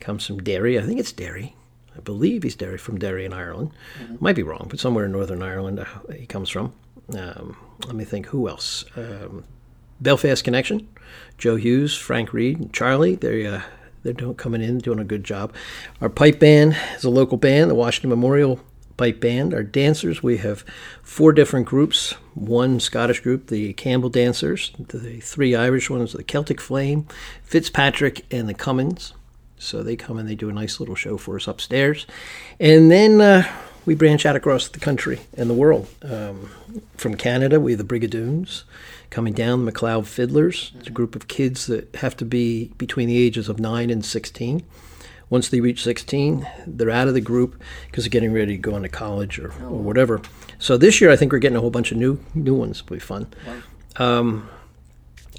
Comes 0.00 0.26
from 0.26 0.42
Derry, 0.42 0.78
I 0.78 0.82
think 0.82 1.00
it's 1.00 1.12
Derry. 1.12 1.56
I 1.96 2.00
believe 2.00 2.42
he's 2.42 2.56
Derry 2.56 2.78
from 2.78 2.98
Derry 2.98 3.24
in 3.24 3.32
Ireland. 3.32 3.70
Might 4.20 4.36
be 4.36 4.42
wrong, 4.42 4.66
but 4.70 4.80
somewhere 4.80 5.04
in 5.04 5.12
Northern 5.12 5.42
Ireland 5.42 5.80
uh, 5.80 5.84
he 6.14 6.26
comes 6.26 6.48
from. 6.48 6.72
Um, 7.16 7.56
let 7.86 7.94
me 7.94 8.04
think. 8.04 8.26
Who 8.26 8.48
else? 8.48 8.84
Um, 8.96 9.44
Belfast 10.00 10.42
Connection, 10.42 10.88
Joe 11.36 11.56
Hughes, 11.56 11.96
Frank 11.96 12.32
Reed, 12.32 12.58
and 12.58 12.72
Charlie. 12.72 13.16
They 13.16 13.46
uh, 13.46 13.60
they're 14.02 14.12
doing, 14.12 14.34
coming 14.34 14.62
in, 14.62 14.78
doing 14.78 14.98
a 14.98 15.04
good 15.04 15.24
job. 15.24 15.52
Our 16.00 16.08
pipe 16.08 16.38
band 16.38 16.76
is 16.96 17.04
a 17.04 17.10
local 17.10 17.36
band, 17.36 17.70
the 17.70 17.74
Washington 17.74 18.10
Memorial 18.10 18.60
Pipe 19.02 19.18
Band. 19.18 19.52
Our 19.52 19.64
dancers, 19.64 20.22
we 20.22 20.36
have 20.36 20.60
four 21.02 21.32
different 21.32 21.66
groups. 21.66 22.12
One 22.34 22.78
Scottish 22.78 23.18
group, 23.18 23.48
the 23.48 23.72
Campbell 23.72 24.10
Dancers. 24.10 24.70
The 24.78 25.18
three 25.18 25.56
Irish 25.56 25.90
ones, 25.90 26.12
the 26.12 26.22
Celtic 26.22 26.60
Flame, 26.60 27.08
Fitzpatrick, 27.42 28.24
and 28.32 28.48
the 28.48 28.54
Cummins. 28.54 29.12
So 29.58 29.82
they 29.82 29.96
come 29.96 30.18
and 30.18 30.28
they 30.28 30.36
do 30.36 30.48
a 30.48 30.52
nice 30.52 30.78
little 30.78 30.94
show 30.94 31.16
for 31.16 31.34
us 31.34 31.48
upstairs, 31.48 32.06
and 32.60 32.92
then. 32.92 33.20
Uh, 33.20 33.42
we 33.84 33.96
branch 33.96 34.24
out 34.24 34.36
across 34.36 34.68
the 34.68 34.78
country 34.78 35.18
and 35.36 35.50
the 35.50 35.54
world. 35.54 35.88
Um, 36.02 36.50
from 36.96 37.16
Canada, 37.16 37.58
we 37.58 37.72
have 37.72 37.84
the 37.84 37.98
Brigadoons. 37.98 38.62
Coming 39.10 39.32
down, 39.32 39.64
the 39.64 39.72
McLeod 39.72 40.06
Fiddlers. 40.06 40.70
It's 40.78 40.86
a 40.86 40.92
group 40.92 41.16
of 41.16 41.26
kids 41.26 41.66
that 41.66 41.92
have 41.96 42.16
to 42.18 42.24
be 42.24 42.70
between 42.78 43.08
the 43.08 43.18
ages 43.18 43.48
of 43.48 43.58
9 43.58 43.90
and 43.90 44.04
16. 44.04 44.62
Once 45.32 45.48
they 45.48 45.62
reach 45.62 45.82
16, 45.82 46.46
they're 46.66 46.90
out 46.90 47.08
of 47.08 47.14
the 47.14 47.20
group 47.22 47.58
because 47.86 48.04
they're 48.04 48.10
getting 48.10 48.34
ready 48.34 48.52
to 48.54 48.58
go 48.58 48.76
into 48.76 48.90
college 48.90 49.38
or, 49.38 49.48
or 49.62 49.78
whatever. 49.78 50.20
So 50.58 50.76
this 50.76 51.00
year, 51.00 51.10
I 51.10 51.16
think 51.16 51.32
we're 51.32 51.38
getting 51.38 51.56
a 51.56 51.60
whole 51.62 51.70
bunch 51.70 51.90
of 51.90 51.96
new 51.96 52.20
new 52.34 52.54
ones. 52.54 52.82
It'll 52.84 52.96
be 52.96 53.00
fun. 53.00 53.28
Um, 53.96 54.50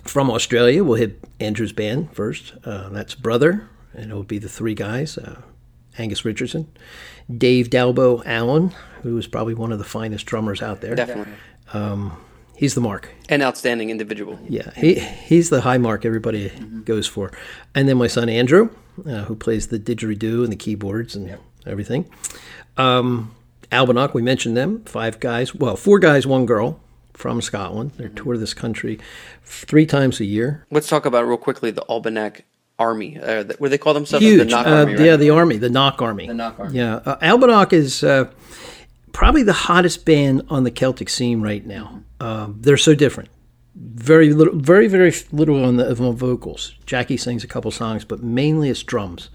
from 0.04 0.32
Australia, 0.32 0.84
we'll 0.84 0.98
hit 0.98 1.20
Andrew's 1.40 1.74
band 1.74 2.12
first. 2.12 2.54
Uh, 2.66 2.90
that's 2.90 3.14
Brother, 3.14 3.70
and 3.94 4.10
it'll 4.10 4.24
be 4.24 4.40
the 4.40 4.50
three 4.50 4.74
guys 4.74 5.20
uh, 5.20 5.44
Angus 6.00 6.26
Richardson, 6.26 6.72
Dave 7.32 7.70
Dalbo 7.70 8.24
Allen, 8.26 8.72
who 9.04 9.16
is 9.20 9.28
probably 9.28 9.54
one 9.54 9.72
of 9.72 9.78
the 9.78 9.86
finest 9.86 10.26
drummers 10.26 10.64
out 10.64 10.82
there. 10.82 10.96
Definitely. 10.96 11.34
He's 12.56 12.76
the 12.76 12.82
mark. 12.82 13.10
An 13.30 13.42
outstanding 13.42 13.90
individual. 13.90 14.40
Yeah, 14.48 14.72
he 14.76 15.00
he's 15.00 15.50
the 15.50 15.62
high 15.62 15.78
mark 15.78 16.06
everybody 16.06 16.50
goes 16.86 17.08
for. 17.08 17.32
And 17.74 17.90
then 17.90 17.98
my 17.98 18.08
son 18.08 18.30
Andrew, 18.30 18.70
uh, 19.06 19.24
who 19.24 19.36
plays 19.36 19.68
the 19.68 19.80
didgeridoo 19.80 20.44
and 20.44 20.52
the 20.52 20.56
keyboards 20.56 21.16
and 21.16 21.38
everything. 21.66 22.10
Um, 22.78 23.36
Albanach, 23.72 24.14
we 24.14 24.22
mentioned 24.22 24.56
them. 24.56 24.84
Five 24.86 25.20
guys, 25.20 25.56
well, 25.56 25.76
four 25.76 26.00
guys, 26.00 26.28
one 26.28 26.46
girl 26.46 26.80
from 27.14 27.42
Scotland. 27.42 27.92
They 27.98 28.10
tour 28.10 28.38
this 28.38 28.54
country 28.54 29.00
three 29.44 29.86
times 29.86 30.20
a 30.20 30.26
year. 30.26 30.66
Let's 30.72 30.88
talk 30.88 31.06
about 31.06 31.26
real 31.28 31.38
quickly 31.38 31.72
the 31.72 31.84
Almanac 31.90 32.46
Army. 32.78 33.20
Uh, 33.20 33.46
where 33.58 33.70
they 33.70 33.78
call 33.78 33.94
themselves 33.94 34.26
Huge. 34.26 34.40
the 34.40 34.46
Knock 34.46 34.68
uh, 34.68 34.70
Army, 34.70 34.94
right? 34.94 35.06
Yeah, 35.06 35.16
the 35.16 35.30
army, 35.32 35.58
the 35.58 35.70
Knock 35.70 36.02
Army. 36.02 36.28
The 36.28 36.34
Knock 36.34 36.60
Army. 36.60 36.78
Yeah, 36.78 36.96
uh, 37.06 37.18
Albanach 37.18 37.74
is 37.74 38.04
uh, 38.04 38.30
probably 39.14 39.44
the 39.44 39.54
hottest 39.54 40.06
band 40.06 40.42
on 40.50 40.64
the 40.64 40.72
Celtic 40.72 41.08
scene 41.08 41.42
right 41.42 41.66
now. 41.66 42.02
Um, 42.20 42.58
they're 42.60 42.78
so 42.78 42.94
different. 42.94 43.30
Very 43.76 44.34
little, 44.34 44.56
very 44.56 44.88
very 44.88 45.14
little 45.32 45.64
on 45.64 45.78
the, 45.78 45.90
on 45.90 46.16
vocals. 46.16 46.76
Jackie 46.86 47.18
sings 47.18 47.44
a 47.44 47.48
couple 47.48 47.72
songs, 47.72 48.06
but 48.06 48.22
mainly 48.22 48.70
it's 48.70 48.84
drums, 48.84 49.30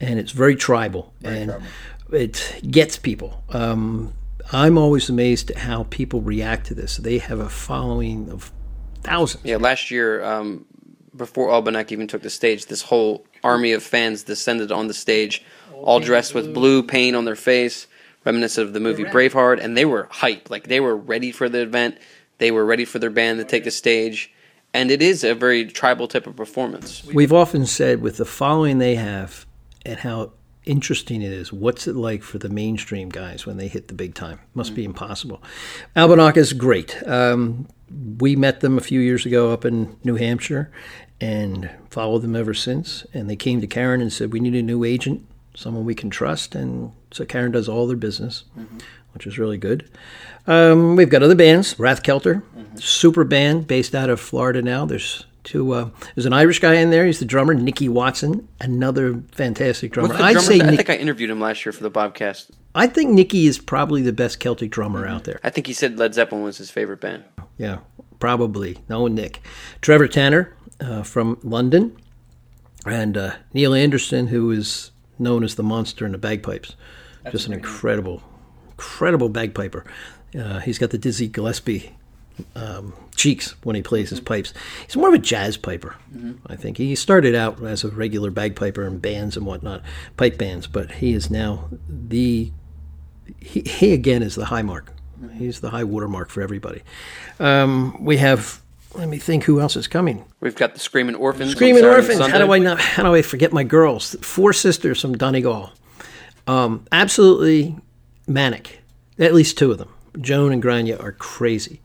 and 0.00 0.20
it's 0.20 0.32
very 0.32 0.54
tribal, 0.54 1.12
and 1.24 1.54
it 2.12 2.60
gets 2.70 2.96
people. 2.98 3.42
Um, 3.48 4.12
I'm 4.52 4.78
always 4.78 5.08
amazed 5.08 5.50
at 5.50 5.58
how 5.58 5.84
people 5.90 6.20
react 6.20 6.66
to 6.66 6.74
this. 6.74 6.96
They 6.98 7.18
have 7.18 7.40
a 7.40 7.48
following 7.48 8.30
of 8.30 8.52
thousands. 9.02 9.44
Yeah, 9.44 9.56
last 9.56 9.90
year, 9.90 10.22
um, 10.22 10.64
before 11.16 11.48
Albanach 11.48 11.90
even 11.90 12.06
took 12.06 12.22
the 12.22 12.30
stage, 12.30 12.66
this 12.66 12.82
whole 12.82 13.26
army 13.42 13.72
of 13.72 13.82
fans 13.82 14.22
descended 14.22 14.70
on 14.70 14.88
the 14.88 14.94
stage, 14.94 15.44
all 15.72 16.00
dressed 16.00 16.34
with 16.34 16.54
blue 16.54 16.82
paint 16.82 17.16
on 17.16 17.24
their 17.24 17.36
face, 17.36 17.86
reminiscent 18.24 18.66
of 18.66 18.72
the 18.72 18.80
movie 18.80 19.04
Braveheart, 19.04 19.60
and 19.60 19.76
they 19.76 19.84
were 19.84 20.08
hype. 20.10 20.50
Like 20.50 20.68
they 20.68 20.80
were 20.80 20.96
ready 20.96 21.32
for 21.32 21.48
the 21.48 21.62
event. 21.62 21.98
They 22.38 22.50
were 22.50 22.64
ready 22.64 22.84
for 22.84 22.98
their 22.98 23.10
band 23.10 23.38
to 23.38 23.44
take 23.44 23.64
the 23.64 23.70
stage, 23.70 24.32
and 24.74 24.90
it 24.90 25.02
is 25.02 25.24
a 25.24 25.34
very 25.34 25.66
tribal 25.66 26.08
type 26.08 26.26
of 26.26 26.36
performance. 26.36 27.04
We've 27.04 27.32
often 27.32 27.66
said 27.66 28.00
with 28.00 28.16
the 28.16 28.24
following 28.24 28.78
they 28.78 28.96
have 28.96 29.46
and 29.84 29.98
how 29.98 30.32
interesting 30.64 31.22
it 31.22 31.32
is, 31.32 31.52
what's 31.52 31.86
it 31.86 31.96
like 31.96 32.22
for 32.22 32.38
the 32.38 32.48
mainstream 32.48 33.08
guys 33.08 33.46
when 33.46 33.56
they 33.56 33.68
hit 33.68 33.88
the 33.88 33.94
big 33.94 34.14
time? 34.14 34.40
Must 34.54 34.74
be 34.74 34.84
impossible. 34.84 35.42
Albanaka 35.96 36.40
is 36.40 36.52
great. 36.52 37.02
Um, 37.06 37.68
we 38.18 38.36
met 38.36 38.60
them 38.60 38.78
a 38.78 38.80
few 38.80 39.00
years 39.00 39.26
ago 39.26 39.52
up 39.52 39.64
in 39.64 39.96
New 40.04 40.16
Hampshire 40.16 40.70
and 41.20 41.70
followed 41.90 42.20
them 42.20 42.36
ever 42.36 42.54
since. 42.54 43.04
And 43.12 43.28
they 43.28 43.36
came 43.36 43.60
to 43.60 43.66
Karen 43.66 44.00
and 44.00 44.12
said, 44.12 44.32
We 44.32 44.40
need 44.40 44.54
a 44.54 44.62
new 44.62 44.84
agent, 44.84 45.26
someone 45.54 45.84
we 45.84 45.94
can 45.94 46.10
trust. 46.10 46.54
And 46.54 46.92
so 47.12 47.24
Karen 47.24 47.52
does 47.52 47.68
all 47.68 47.86
their 47.86 47.96
business, 47.96 48.44
which 49.14 49.26
is 49.26 49.38
really 49.38 49.58
good. 49.58 49.88
Um, 50.46 50.96
we've 50.96 51.10
got 51.10 51.22
other 51.22 51.34
bands, 51.34 51.74
Rathkeltair, 51.74 52.42
super 52.80 53.24
band 53.24 53.66
based 53.66 53.94
out 53.94 54.10
of 54.10 54.20
Florida 54.20 54.60
now. 54.62 54.84
There's 54.84 55.24
two. 55.44 55.72
Uh, 55.72 55.90
there's 56.14 56.26
an 56.26 56.32
Irish 56.32 56.58
guy 56.58 56.74
in 56.74 56.90
there. 56.90 57.06
He's 57.06 57.18
the 57.20 57.24
drummer, 57.24 57.54
Nicky 57.54 57.88
Watson, 57.88 58.48
another 58.60 59.22
fantastic 59.32 59.92
drummer. 59.92 60.14
I'd 60.14 60.32
drummer's 60.32 60.46
say? 60.46 60.60
I 60.60 60.70
Nick, 60.70 60.76
think 60.86 60.90
I 60.90 60.96
interviewed 60.96 61.30
him 61.30 61.40
last 61.40 61.64
year 61.64 61.72
for 61.72 61.82
the 61.82 61.90
Bobcast. 61.90 62.50
I 62.74 62.86
think 62.86 63.10
Nicky 63.10 63.46
is 63.46 63.58
probably 63.58 64.00
the 64.02 64.12
best 64.14 64.40
Celtic 64.40 64.70
drummer 64.70 65.06
out 65.06 65.24
there. 65.24 65.38
I 65.44 65.50
think 65.50 65.66
he 65.66 65.74
said 65.74 65.98
Led 65.98 66.14
Zeppelin 66.14 66.42
was 66.42 66.56
his 66.58 66.70
favorite 66.70 67.00
band. 67.02 67.24
Yeah, 67.58 67.80
probably. 68.18 68.78
No, 68.88 69.06
Nick. 69.08 69.42
Trevor 69.82 70.08
Tanner 70.08 70.56
uh, 70.80 71.02
from 71.02 71.38
London, 71.42 71.96
and 72.86 73.16
uh, 73.16 73.32
Neil 73.52 73.74
Anderson, 73.74 74.28
who 74.28 74.50
is 74.50 74.90
known 75.18 75.44
as 75.44 75.54
the 75.54 75.62
monster 75.62 76.06
in 76.06 76.12
the 76.12 76.18
bagpipes. 76.18 76.74
Just 77.30 77.46
an 77.46 77.52
incredible, 77.52 78.22
incredible 78.72 79.28
bagpiper. 79.28 79.84
Uh, 80.38 80.60
he's 80.60 80.78
got 80.78 80.90
the 80.90 80.98
Dizzy 80.98 81.28
Gillespie 81.28 81.92
um, 82.56 82.94
cheeks 83.14 83.54
when 83.62 83.76
he 83.76 83.82
plays 83.82 84.10
his 84.10 84.20
pipes. 84.20 84.52
He's 84.86 84.96
more 84.96 85.08
of 85.08 85.14
a 85.14 85.18
jazz 85.18 85.56
piper, 85.56 85.96
I 86.46 86.56
think. 86.56 86.78
He 86.78 86.94
started 86.94 87.34
out 87.34 87.62
as 87.62 87.84
a 87.84 87.88
regular 87.88 88.30
bagpiper 88.30 88.84
in 88.86 88.98
bands 88.98 89.36
and 89.36 89.46
whatnot, 89.46 89.82
pipe 90.16 90.38
bands, 90.38 90.66
but 90.66 90.90
he 90.92 91.12
is 91.12 91.30
now 91.30 91.68
the 91.88 92.50
he, 93.40 93.60
he 93.60 93.92
again 93.92 94.22
is 94.22 94.34
the 94.34 94.46
high 94.46 94.62
mark. 94.62 94.92
He's 95.34 95.60
the 95.60 95.70
high 95.70 95.84
watermark 95.84 96.30
for 96.30 96.42
everybody. 96.42 96.82
Um, 97.38 98.02
we 98.02 98.16
have. 98.16 98.60
Let 98.94 99.08
me 99.08 99.18
think. 99.18 99.44
Who 99.44 99.60
else 99.60 99.76
is 99.76 99.86
coming? 99.88 100.24
We've 100.40 100.54
got 100.54 100.74
the 100.74 100.80
Screaming 100.80 101.14
Orphans. 101.14 101.52
Screaming 101.52 101.84
Orphans. 101.84 102.20
How 102.20 102.38
do 102.38 102.52
I 102.52 102.58
not? 102.58 102.80
How 102.80 103.04
do 103.04 103.14
I 103.14 103.22
forget 103.22 103.52
my 103.52 103.64
girls? 103.64 104.16
Four 104.20 104.52
sisters 104.52 105.00
from 105.00 105.16
Donegal. 105.16 105.72
Um, 106.46 106.86
absolutely 106.90 107.76
manic. 108.26 108.80
At 109.18 109.34
least 109.34 109.58
two 109.58 109.70
of 109.70 109.78
them. 109.78 109.92
Joan 110.20 110.52
and 110.52 110.60
Grania 110.62 110.98
are 110.98 111.12
crazy. 111.12 111.80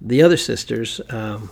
The 0.00 0.22
other 0.22 0.36
sisters, 0.36 1.00
um, 1.10 1.50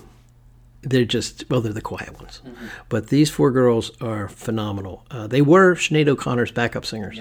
they're 0.83 1.05
just 1.05 1.49
well, 1.51 1.61
they're 1.61 1.73
the 1.73 1.81
quiet 1.81 2.19
ones. 2.19 2.41
But 2.89 3.09
these 3.09 3.31
four 3.31 3.51
girls 3.51 3.91
are 4.01 4.29
phenomenal. 4.29 5.05
Uh, 5.11 5.27
they 5.27 5.43
were 5.43 5.75
Sinead 5.75 6.09
O'Connor's 6.09 6.53
backup 6.53 6.87
singers, 6.87 7.21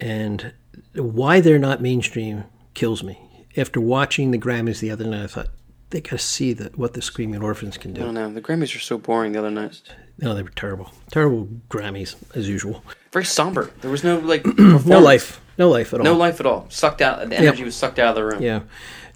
and 0.00 0.52
why 0.94 1.40
they're 1.40 1.58
not 1.58 1.82
mainstream 1.82 2.44
kills 2.74 3.02
me. 3.02 3.20
After 3.56 3.80
watching 3.80 4.30
the 4.30 4.38
Grammys 4.38 4.80
the 4.80 4.90
other 4.90 5.04
night, 5.04 5.24
I 5.24 5.26
thought 5.26 5.48
they 5.90 6.00
got 6.00 6.10
to 6.10 6.18
see 6.18 6.52
the, 6.52 6.70
what 6.74 6.94
the 6.94 7.02
Screaming 7.02 7.42
Orphans 7.42 7.76
can 7.78 7.92
do. 7.92 8.02
I 8.02 8.04
don't 8.04 8.14
know. 8.14 8.32
The 8.32 8.40
Grammys 8.40 8.74
were 8.74 8.80
so 8.80 8.98
boring 8.98 9.32
the 9.32 9.38
other 9.38 9.50
night. 9.50 9.80
No, 10.18 10.34
they 10.34 10.42
were 10.42 10.50
terrible. 10.50 10.92
Terrible 11.10 11.48
Grammys, 11.68 12.16
as 12.34 12.48
usual. 12.48 12.82
Very 13.12 13.24
somber. 13.24 13.70
There 13.82 13.90
was 13.90 14.02
no 14.02 14.18
like 14.18 14.44
No 14.58 14.98
life. 14.98 15.40
No 15.58 15.70
life 15.70 15.92
at 15.94 16.00
all. 16.00 16.04
No 16.04 16.14
life 16.14 16.40
at 16.40 16.46
all. 16.46 16.66
Sucked 16.70 17.00
out. 17.02 17.28
The 17.28 17.36
energy 17.36 17.64
was 17.64 17.76
sucked 17.76 17.98
out 17.98 18.10
of 18.10 18.14
the 18.16 18.24
room. 18.24 18.42
Yeah. 18.42 18.60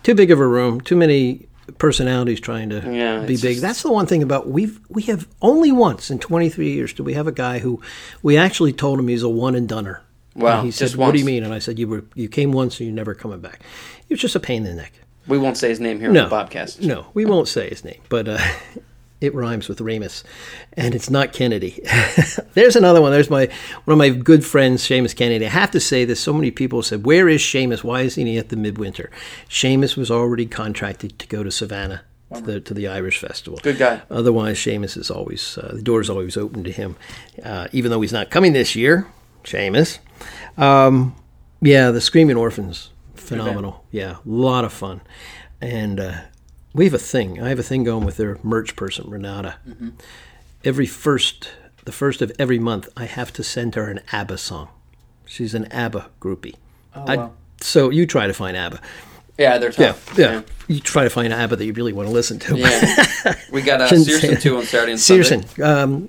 Too 0.03 0.15
big 0.15 0.31
of 0.31 0.39
a 0.41 0.47
room. 0.47 0.81
Too 0.81 0.97
many 0.97 1.49
personalities 1.79 2.41
trying 2.41 2.69
to 2.71 2.77
Yeah, 2.91 3.21
be 3.21 3.35
big. 3.37 3.41
just- 3.41 3.61
That's 3.63 3.83
the 3.83 3.93
one 3.93 4.07
thing 4.07 4.23
about 4.23 4.49
we've 4.49 4.81
we 4.89 5.03
have 5.03 5.29
only 5.41 5.71
once 5.73 6.11
in 6.11 6.19
23 6.19 6.71
years 6.73 6.93
do 6.93 7.05
we 7.05 7.15
have 7.15 7.27
a 7.27 7.33
guy 7.33 7.61
who 7.61 7.81
we 8.23 8.37
actually 8.37 8.73
told 8.73 8.99
him 8.99 9.09
he's 9.09 9.23
a 9.23 9.29
one 9.29 9.55
and 9.55 9.69
doneer. 9.69 10.01
Wow, 10.35 10.59
And 10.59 10.67
he 10.67 10.71
said, 10.71 10.95
"What 10.95 11.13
do 11.13 11.19
you 11.19 11.25
mean?" 11.25 11.43
And 11.45 11.53
I 11.53 11.59
said, 11.59 11.79
"You 11.79 11.89
were 11.89 12.05
you 12.15 12.29
came 12.29 12.53
once 12.53 12.79
and 12.79 12.87
you're 12.89 12.95
never 12.95 13.15
coming 13.15 13.41
back." 13.41 13.61
He 14.07 14.15
was 14.15 14.21
just 14.21 14.37
a 14.37 14.41
pain 14.41 14.65
in 14.65 14.77
the 14.77 14.83
neck. 14.83 14.93
We 15.27 15.39
won't 15.39 15.57
say 15.57 15.69
his 15.69 15.81
name 15.81 16.01
here 16.01 16.11
No, 16.11 16.25
on 16.25 16.31
the 16.31 16.35
podcast. 16.37 16.81
no, 16.85 17.07
we 17.15 17.25
won't 17.25 17.47
say 17.49 17.69
his 17.69 17.85
name, 17.85 18.01
but 18.09 18.27
uh, 18.29 18.39
it 19.21 19.35
rhymes 19.35 19.69
with 19.69 19.81
Ramus, 19.81 20.25
and 20.73 20.95
it's 20.95 21.11
not 21.11 21.33
Kennedy. 21.33 21.81
There's 22.55 22.75
another 22.77 23.01
one. 23.03 23.13
There's 23.13 23.31
my 23.31 23.49
one 23.85 23.93
of 23.93 23.99
my 23.99 24.09
good 24.09 24.45
friends, 24.45 24.83
Seamus 24.83 25.15
Kennedy. 25.15 25.47
I 25.47 25.51
have 25.51 25.71
to 25.73 25.81
say 25.81 26.05
this. 26.05 26.21
So 26.21 26.33
many 26.33 26.51
people 26.51 26.83
said, 26.83 27.05
"Where 27.05 27.29
is 27.29 27.43
Seamus? 27.43 27.85
Why 27.85 28.01
isn't 28.03 28.27
he 28.27 28.39
at 28.39 28.49
the 28.49 28.57
Midwinter?" 28.57 29.11
Seamus 29.49 29.97
was 29.97 30.11
already 30.11 30.47
contracted 30.47 31.19
to 31.19 31.27
go 31.27 31.43
to 31.43 31.51
Savannah. 31.51 32.03
To 32.33 32.41
the, 32.43 32.61
to 32.61 32.75
the 32.75 32.87
Irish 32.87 33.19
festival. 33.19 33.59
Good 33.61 33.79
guy. 33.79 34.03
Otherwise, 34.09 34.57
Seamus 34.59 34.97
is 34.97 35.11
always 35.11 35.59
uh, 35.59 35.73
the 35.75 35.83
door 35.83 36.01
is 36.01 36.09
always 36.09 36.37
open 36.37 36.63
to 36.63 36.71
him, 36.71 36.95
uh, 37.45 37.67
even 37.73 37.91
though 37.91 38.01
he's 38.01 38.13
not 38.13 38.31
coming 38.31 38.53
this 38.53 38.77
year. 38.77 39.09
Seamus, 39.43 39.99
um, 40.57 41.17
yeah, 41.61 41.91
the 41.91 42.01
Screaming 42.01 42.37
Orphans, 42.37 42.91
phenomenal. 43.39 43.85
Yeah, 43.91 44.17
a 44.25 44.29
lot 44.29 44.65
of 44.65 44.73
fun, 44.73 45.01
and 45.61 45.99
uh, 46.01 46.21
we 46.75 46.85
have 46.85 46.95
a 46.95 46.99
thing. 46.99 47.43
I 47.43 47.49
have 47.49 47.59
a 47.59 47.63
thing 47.63 47.85
going 47.85 48.05
with 48.05 48.17
their 48.17 48.39
merch 48.43 48.77
person, 48.77 49.09
Renata. 49.11 49.57
Every 50.65 50.87
first, 50.87 51.51
the 51.85 51.93
first 51.93 52.21
of 52.23 52.33
every 52.39 52.59
month, 52.59 52.89
I 52.97 53.07
have 53.07 53.33
to 53.35 53.43
send 53.43 53.75
her 53.77 53.91
an 53.91 54.01
ABBA 54.13 54.39
song. 54.39 54.69
She's 55.27 55.55
an 55.55 55.67
ABBA 55.73 56.11
groupie. 56.21 56.57
I- 56.95 57.17
wow. 57.17 57.33
so 57.61 57.91
you 57.91 58.05
try 58.07 58.27
to 58.27 58.35
find 58.35 58.57
ABBA. 58.57 58.81
Yeah, 59.39 59.57
they're 59.57 59.71
Yeah, 59.71 59.87
tough. 59.93 60.19
yeah, 60.19 60.43
You 60.69 60.81
try 60.81 61.05
to 61.05 61.09
find 61.11 61.33
ABBA 61.33 61.57
that 61.57 61.65
you 61.65 61.73
really 61.73 61.95
want 61.95 62.09
to 62.09 62.13
listen 62.13 62.39
to. 62.41 62.59
Yeah. 62.59 63.35
we 63.53 63.63
got 63.63 63.81
uh, 63.81 63.89
Searson 63.89 64.37
too 64.39 64.59
on 64.59 64.65
Saturday 64.65 64.93
and 64.93 65.01
Sunday. 65.01 65.23
Searson. 65.23 65.63
Um, 65.65 66.09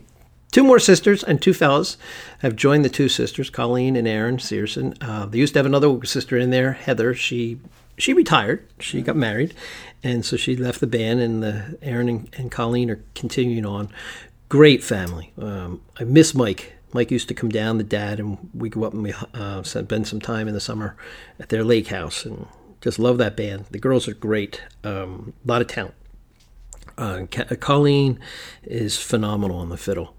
two 0.52 0.64
more 0.64 0.80
sisters 0.80 1.24
and 1.24 1.42
two 1.42 1.54
fellas 1.54 1.98
have 2.40 2.56
joined 2.56 2.86
the 2.86 2.90
two 2.90 3.10
sisters, 3.10 3.50
Colleen 3.50 3.96
and 3.96 4.08
Erin 4.08 4.40
Searson. 4.40 4.94
Uh, 5.02 5.26
they 5.26 5.40
used 5.40 5.54
to 5.54 5.60
have 5.60 5.66
another 5.66 6.04
sister 6.06 6.38
in 6.38 6.52
there, 6.52 6.74
Heather. 6.74 7.14
She 7.14 7.60
she 7.98 8.14
retired. 8.14 8.68
She 8.80 9.02
got 9.02 9.16
married, 9.16 9.54
and 10.04 10.26
so 10.26 10.38
she 10.38 10.56
left 10.56 10.80
the 10.80 10.88
band. 10.88 11.20
And 11.20 11.44
the 11.44 11.78
Erin 11.82 12.10
and, 12.10 12.30
and 12.38 12.52
Colleen 12.52 12.90
are 12.90 13.04
continuing 13.16 13.66
on. 13.66 13.90
Great 14.50 14.84
family. 14.84 15.32
Um, 15.38 15.82
I 15.98 16.04
miss 16.04 16.36
Mike. 16.36 16.74
Mike 16.94 17.10
used 17.10 17.30
to 17.30 17.34
come 17.34 17.50
down, 17.50 17.78
the 17.78 17.86
dad, 17.86 18.20
and 18.20 18.50
we 18.54 18.70
go 18.70 18.84
up 18.84 18.94
and 18.94 19.04
we 19.04 19.14
uh, 19.34 19.64
spend 19.64 20.08
some 20.08 20.20
time 20.20 20.50
in 20.50 20.54
the 20.54 20.60
summer 20.60 20.98
at 21.40 21.48
their 21.48 21.64
lake 21.64 21.88
house, 21.88 22.26
and 22.26 22.48
just 22.82 23.00
love 23.00 23.18
that 23.20 23.38
band. 23.38 23.66
The 23.72 23.80
girls 23.80 24.10
are 24.10 24.14
great. 24.14 24.62
Um, 24.84 25.34
a 25.46 25.48
lot 25.48 25.62
of 25.62 25.68
talent. 25.68 25.96
Uh, 26.98 27.26
Colleen 27.60 28.20
is 28.64 28.98
phenomenal 28.98 29.58
on 29.58 29.70
the 29.70 29.78
fiddle. 29.78 30.16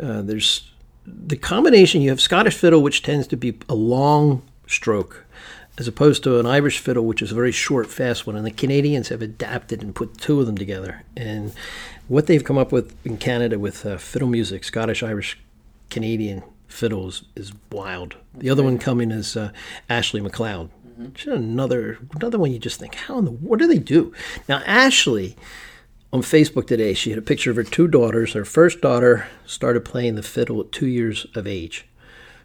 Uh, 0.00 0.22
there's 0.22 0.70
the 1.06 1.36
combination. 1.36 2.02
You 2.02 2.10
have 2.10 2.20
Scottish 2.20 2.56
fiddle, 2.56 2.82
which 2.82 3.02
tends 3.02 3.26
to 3.28 3.36
be 3.36 3.58
a 3.68 3.74
long 3.74 4.42
stroke, 4.66 5.24
as 5.78 5.86
opposed 5.86 6.22
to 6.24 6.38
an 6.38 6.46
Irish 6.46 6.78
fiddle, 6.78 7.04
which 7.04 7.22
is 7.22 7.32
a 7.32 7.34
very 7.34 7.52
short, 7.52 7.86
fast 7.86 8.26
one. 8.26 8.36
And 8.36 8.46
the 8.46 8.50
Canadians 8.50 9.08
have 9.08 9.22
adapted 9.22 9.82
and 9.82 9.94
put 9.94 10.18
two 10.18 10.40
of 10.40 10.46
them 10.46 10.58
together. 10.58 11.02
And 11.16 11.52
what 12.08 12.26
they've 12.26 12.44
come 12.44 12.58
up 12.58 12.72
with 12.72 12.94
in 13.04 13.18
Canada 13.18 13.58
with 13.58 13.86
uh, 13.86 13.96
fiddle 13.98 14.28
music, 14.28 14.64
Scottish, 14.64 15.02
Irish, 15.02 15.38
Canadian 15.90 16.42
fiddles, 16.68 17.24
is 17.34 17.52
wild. 17.70 18.16
The 18.34 18.50
other 18.50 18.62
one 18.62 18.78
coming 18.78 19.10
is 19.10 19.36
uh, 19.36 19.52
Ashley 19.88 20.20
McLeod. 20.20 20.70
She's 21.14 21.32
Another 21.32 21.98
another 22.14 22.38
one 22.38 22.52
you 22.52 22.58
just 22.58 22.80
think, 22.80 22.94
how 22.94 23.18
in 23.18 23.26
the 23.26 23.30
what 23.30 23.58
do 23.58 23.66
they 23.66 23.78
do? 23.78 24.14
Now 24.48 24.62
Ashley 24.64 25.36
on 26.12 26.22
Facebook 26.22 26.66
today, 26.66 26.94
she 26.94 27.10
had 27.10 27.18
a 27.18 27.22
picture 27.22 27.50
of 27.50 27.56
her 27.56 27.64
two 27.64 27.88
daughters. 27.88 28.32
Her 28.32 28.44
first 28.44 28.80
daughter 28.80 29.26
started 29.44 29.84
playing 29.84 30.14
the 30.14 30.22
fiddle 30.22 30.60
at 30.60 30.72
two 30.72 30.86
years 30.86 31.26
of 31.34 31.46
age. 31.46 31.86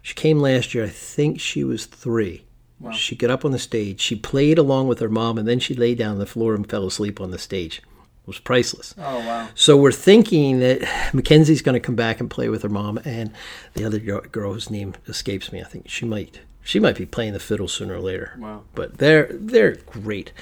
She 0.02 0.14
came 0.14 0.40
last 0.40 0.74
year, 0.74 0.84
I 0.84 0.88
think 0.88 1.40
she 1.40 1.62
was 1.62 1.86
three. 1.86 2.44
She 2.92 3.14
got 3.14 3.30
up 3.30 3.44
on 3.44 3.52
the 3.52 3.60
stage. 3.60 4.00
She 4.00 4.16
played 4.16 4.58
along 4.58 4.88
with 4.88 4.98
her 4.98 5.08
mom, 5.08 5.38
and 5.38 5.46
then 5.46 5.60
she 5.60 5.74
lay 5.74 5.94
down 5.94 6.12
on 6.12 6.18
the 6.18 6.26
floor 6.26 6.54
and 6.54 6.68
fell 6.68 6.84
asleep 6.84 7.20
on 7.20 7.30
the 7.30 7.38
stage. 7.38 7.78
It 7.78 8.26
was 8.26 8.40
priceless. 8.40 8.94
Oh 8.98 9.18
wow. 9.18 9.48
So 9.54 9.76
we're 9.76 9.92
thinking 9.92 10.58
that 10.58 10.80
Mackenzie's 11.14 11.62
going 11.62 11.74
to 11.74 11.80
come 11.80 11.94
back 11.94 12.18
and 12.18 12.28
play 12.28 12.48
with 12.48 12.62
her 12.62 12.68
mom, 12.68 12.98
and 13.04 13.32
the 13.74 13.84
other 13.84 14.00
girl, 14.00 14.20
girl 14.20 14.52
whose 14.52 14.70
name 14.70 14.94
escapes 15.06 15.52
me. 15.52 15.60
I 15.60 15.64
think 15.64 15.88
she 15.88 16.04
might 16.04 16.40
she 16.62 16.78
might 16.78 16.96
be 16.96 17.06
playing 17.06 17.32
the 17.32 17.40
fiddle 17.40 17.68
sooner 17.68 17.94
or 17.94 18.00
later. 18.00 18.34
Wow. 18.38 18.62
But 18.74 18.98
they're 18.98 19.28
they're 19.32 19.76
great. 19.76 20.32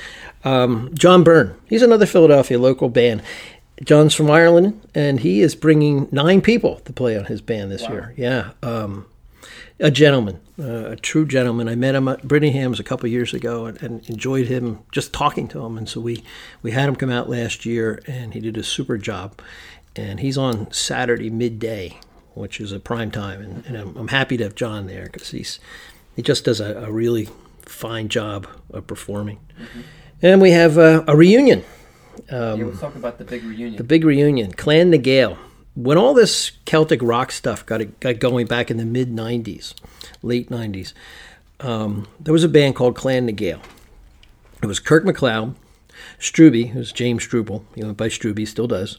Um, 0.44 0.90
John 0.94 1.24
Byrne, 1.24 1.54
he's 1.66 1.82
another 1.82 2.06
Philadelphia 2.06 2.58
local 2.58 2.88
band. 2.88 3.22
John's 3.82 4.14
from 4.14 4.30
Ireland, 4.30 4.86
and 4.94 5.20
he 5.20 5.40
is 5.40 5.54
bringing 5.54 6.06
nine 6.12 6.42
people 6.42 6.80
to 6.80 6.92
play 6.92 7.16
on 7.18 7.24
his 7.24 7.40
band 7.40 7.70
this 7.70 7.88
year. 7.88 8.12
Yeah. 8.14 8.50
Um, 8.62 9.06
a 9.80 9.90
gentleman, 9.90 10.40
uh, 10.58 10.90
a 10.90 10.96
true 10.96 11.26
gentleman. 11.26 11.68
I 11.68 11.74
met 11.74 11.94
him 11.94 12.06
at 12.06 12.28
Brittingham's 12.28 12.78
a 12.78 12.84
couple 12.84 13.06
of 13.06 13.12
years 13.12 13.32
ago 13.32 13.64
and, 13.64 13.82
and 13.82 14.08
enjoyed 14.10 14.46
him 14.46 14.80
just 14.92 15.14
talking 15.14 15.48
to 15.48 15.64
him. 15.64 15.78
And 15.78 15.88
so 15.88 16.00
we, 16.00 16.22
we 16.62 16.72
had 16.72 16.88
him 16.88 16.96
come 16.96 17.10
out 17.10 17.30
last 17.30 17.64
year 17.64 18.02
and 18.06 18.34
he 18.34 18.40
did 18.40 18.58
a 18.58 18.62
super 18.62 18.98
job. 18.98 19.40
And 19.96 20.20
he's 20.20 20.36
on 20.36 20.70
Saturday 20.70 21.30
midday, 21.30 21.98
which 22.34 22.60
is 22.60 22.72
a 22.72 22.78
prime 22.78 23.10
time. 23.10 23.40
And, 23.40 23.66
and 23.66 23.76
I'm, 23.76 23.96
I'm 23.96 24.08
happy 24.08 24.36
to 24.36 24.44
have 24.44 24.54
John 24.54 24.86
there 24.86 25.08
because 25.10 25.30
he's 25.30 25.58
he 26.16 26.22
just 26.22 26.44
does 26.44 26.60
a, 26.60 26.74
a 26.84 26.90
really 26.90 27.28
fine 27.62 28.08
job 28.08 28.46
of 28.70 28.86
performing. 28.86 29.38
And 30.22 30.40
we 30.40 30.50
have 30.50 30.76
uh, 30.78 31.04
a 31.06 31.16
reunion. 31.16 31.64
yeah, 32.30 32.64
let's 32.64 32.80
talk 32.80 32.94
about 32.94 33.18
the 33.18 33.24
big 33.24 33.42
reunion. 33.42 33.76
The 33.76 33.84
big 33.84 34.04
reunion, 34.04 34.52
Clan 34.52 34.90
na 34.90 34.98
Gael. 34.98 35.38
When 35.74 35.96
all 35.96 36.14
this 36.14 36.52
Celtic 36.64 37.00
rock 37.02 37.32
stuff 37.32 37.64
got 37.64 38.00
got 38.00 38.18
going 38.18 38.46
back 38.46 38.70
in 38.70 38.76
the 38.76 38.84
mid 38.84 39.10
'90s, 39.10 39.74
late 40.22 40.50
'90s, 40.50 40.92
um, 41.60 42.08
there 42.18 42.32
was 42.32 42.44
a 42.44 42.48
band 42.48 42.74
called 42.74 42.96
Clan 42.96 43.26
na 43.26 43.32
Gael. 43.32 43.62
It 44.62 44.66
was 44.66 44.78
Kirk 44.78 45.04
McLeod, 45.04 45.54
Struby, 46.18 46.70
who's 46.70 46.92
James 46.92 47.22
Struble, 47.22 47.64
he 47.74 47.82
went 47.82 47.96
by 47.96 48.08
Struby, 48.08 48.46
still 48.46 48.66
does, 48.66 48.98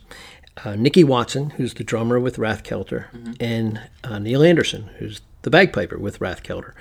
uh, 0.66 0.76
Nicky 0.76 1.04
Watson, 1.04 1.52
who's 1.52 1.74
the 1.76 1.84
drummer 1.84 2.20
with 2.20 2.38
Rathkeltair, 2.38 3.06
and 3.40 3.80
uh, 4.04 4.18
Neil 4.20 4.44
Anderson, 4.44 4.90
who's 4.98 5.22
the 5.44 5.50
bagpiper 5.50 5.98
with 5.98 6.20
Rathkeltair. 6.20 6.74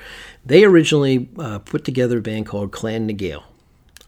They 0.45 0.65
originally 0.65 1.29
uh, 1.39 1.59
put 1.61 1.85
together 1.85 2.19
a 2.19 2.23
band 2.23 2.47
called 2.47 2.73
Clan 2.73 3.07
Gale. 3.09 3.45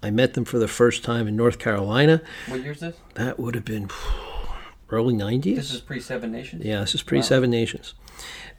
I 0.03 0.11
met 0.11 0.35
them 0.35 0.45
for 0.45 0.59
the 0.59 0.69
first 0.69 1.05
time 1.05 1.29
in 1.29 1.37
North 1.37 1.59
Carolina. 1.59 2.21
what 2.49 2.61
year 2.61 2.73
is 2.73 2.81
this? 2.81 2.97
That 3.15 3.39
would 3.39 3.55
have 3.55 3.65
been 3.65 3.89
early 4.91 5.15
90s. 5.15 5.57
This 5.57 5.73
is 5.73 5.81
pre 5.81 6.01
Seven 6.01 6.33
Nations. 6.33 6.65
Yeah, 6.65 6.81
this 6.81 6.95
is 6.95 7.03
pre 7.03 7.23
Seven 7.23 7.51
Nations. 7.51 7.95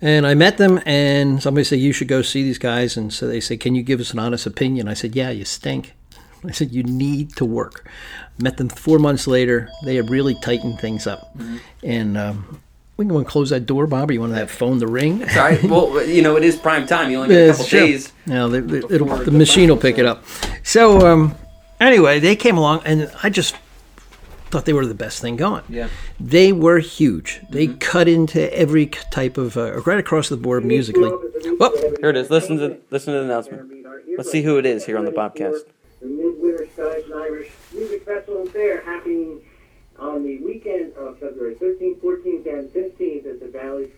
And 0.02 0.26
I 0.26 0.34
met 0.34 0.58
them, 0.58 0.82
and 0.86 1.42
somebody 1.42 1.64
said, 1.64 1.80
You 1.80 1.94
should 1.94 2.08
go 2.08 2.22
see 2.22 2.44
these 2.44 2.58
guys. 2.58 2.98
And 2.98 3.14
so 3.14 3.28
they 3.28 3.40
said, 3.40 3.60
Can 3.60 3.76
you 3.76 3.84
give 3.84 4.00
us 4.00 4.12
an 4.14 4.20
honest 4.20 4.46
opinion? 4.46 4.88
I 4.88 4.94
said, 4.94 5.16
Yeah, 5.16 5.30
you 5.30 5.46
stink. 5.46 5.94
I 6.46 6.52
said, 6.52 6.72
You 6.72 6.84
need 6.84 7.36
to 7.38 7.46
work. 7.46 7.88
Met 8.38 8.58
them 8.58 8.70
four 8.70 9.00
months 9.00 9.28
later. 9.28 9.70
They 9.86 9.96
had 9.96 10.10
really 10.10 10.36
tightened 10.42 10.80
things 10.80 11.08
up. 11.08 11.38
And 11.84 12.18
um, 12.18 12.62
we 12.98 13.06
can 13.06 13.10
go 13.10 13.18
and 13.18 13.28
close 13.28 13.50
that 13.50 13.66
door, 13.66 13.88
Bob, 13.88 14.10
or 14.10 14.14
you 14.14 14.20
want 14.22 14.34
that 14.34 14.50
phone 14.50 14.80
to 14.80 14.88
ring? 14.88 15.28
Sorry. 15.30 15.58
Well, 15.64 16.04
you 16.06 16.22
know, 16.22 16.36
it 16.38 16.44
is 16.44 16.56
prime 16.56 16.86
time. 16.86 17.10
You 17.12 17.22
only 17.22 17.30
got 17.36 17.42
a 17.42 17.50
It's 17.50 17.58
couple 17.58 17.70
true. 17.70 17.80
days. 17.80 18.14
No, 18.28 18.50
the, 18.50 18.62
the, 18.62 18.94
it'll, 18.94 19.08
the 19.18 19.32
machine 19.32 19.70
will 19.70 19.78
pick 19.78 19.98
it 19.98 20.06
up. 20.06 20.24
So, 20.64 21.06
um, 21.08 21.36
anyway, 21.80 22.20
they 22.20 22.36
came 22.36 22.58
along, 22.58 22.82
and 22.86 23.12
I 23.24 23.30
just 23.30 23.56
thought 24.52 24.66
they 24.66 24.74
were 24.74 24.86
the 24.86 24.94
best 24.94 25.20
thing 25.22 25.36
going. 25.36 25.64
Yeah. 25.68 25.88
They 26.20 26.54
were 26.54 26.78
huge. 26.78 27.42
They 27.50 27.68
cut 27.68 28.08
into 28.08 28.56
every 28.56 28.86
type 28.86 29.40
of, 29.40 29.58
uh, 29.58 29.82
right 29.82 29.98
across 29.98 30.30
the 30.30 30.38
board 30.38 30.64
musically. 30.64 31.10
Whoop. 31.10 31.74
Here 32.00 32.10
it 32.12 32.18
is. 32.18 32.30
Listen 32.30 32.58
to 32.58 32.78
listen 32.92 33.14
to 33.14 33.20
the 33.20 33.26
announcement. 33.26 33.72
Let's 34.18 34.30
see 34.32 34.44
who 34.44 34.58
it 34.60 34.66
is 34.68 34.86
here 34.86 34.98
on 35.00 35.06
the 35.06 35.12
podcast. 35.12 35.62
The 36.00 36.08
Midwinter 36.08 37.04
Irish 37.16 37.50
Music 37.74 38.06
Festival 38.06 38.42
and 38.42 38.52
Fair 38.52 38.82
happening 38.82 39.42
on 40.00 40.24
the 40.24 40.38
weekend 40.40 40.94
of 40.94 41.20
February 41.20 41.56
13th, 41.56 42.00
14th, 42.02 42.46
and 42.48 42.70
15th 42.70 43.26
at 43.30 43.40
the 43.40 43.48
Valley 43.48 43.92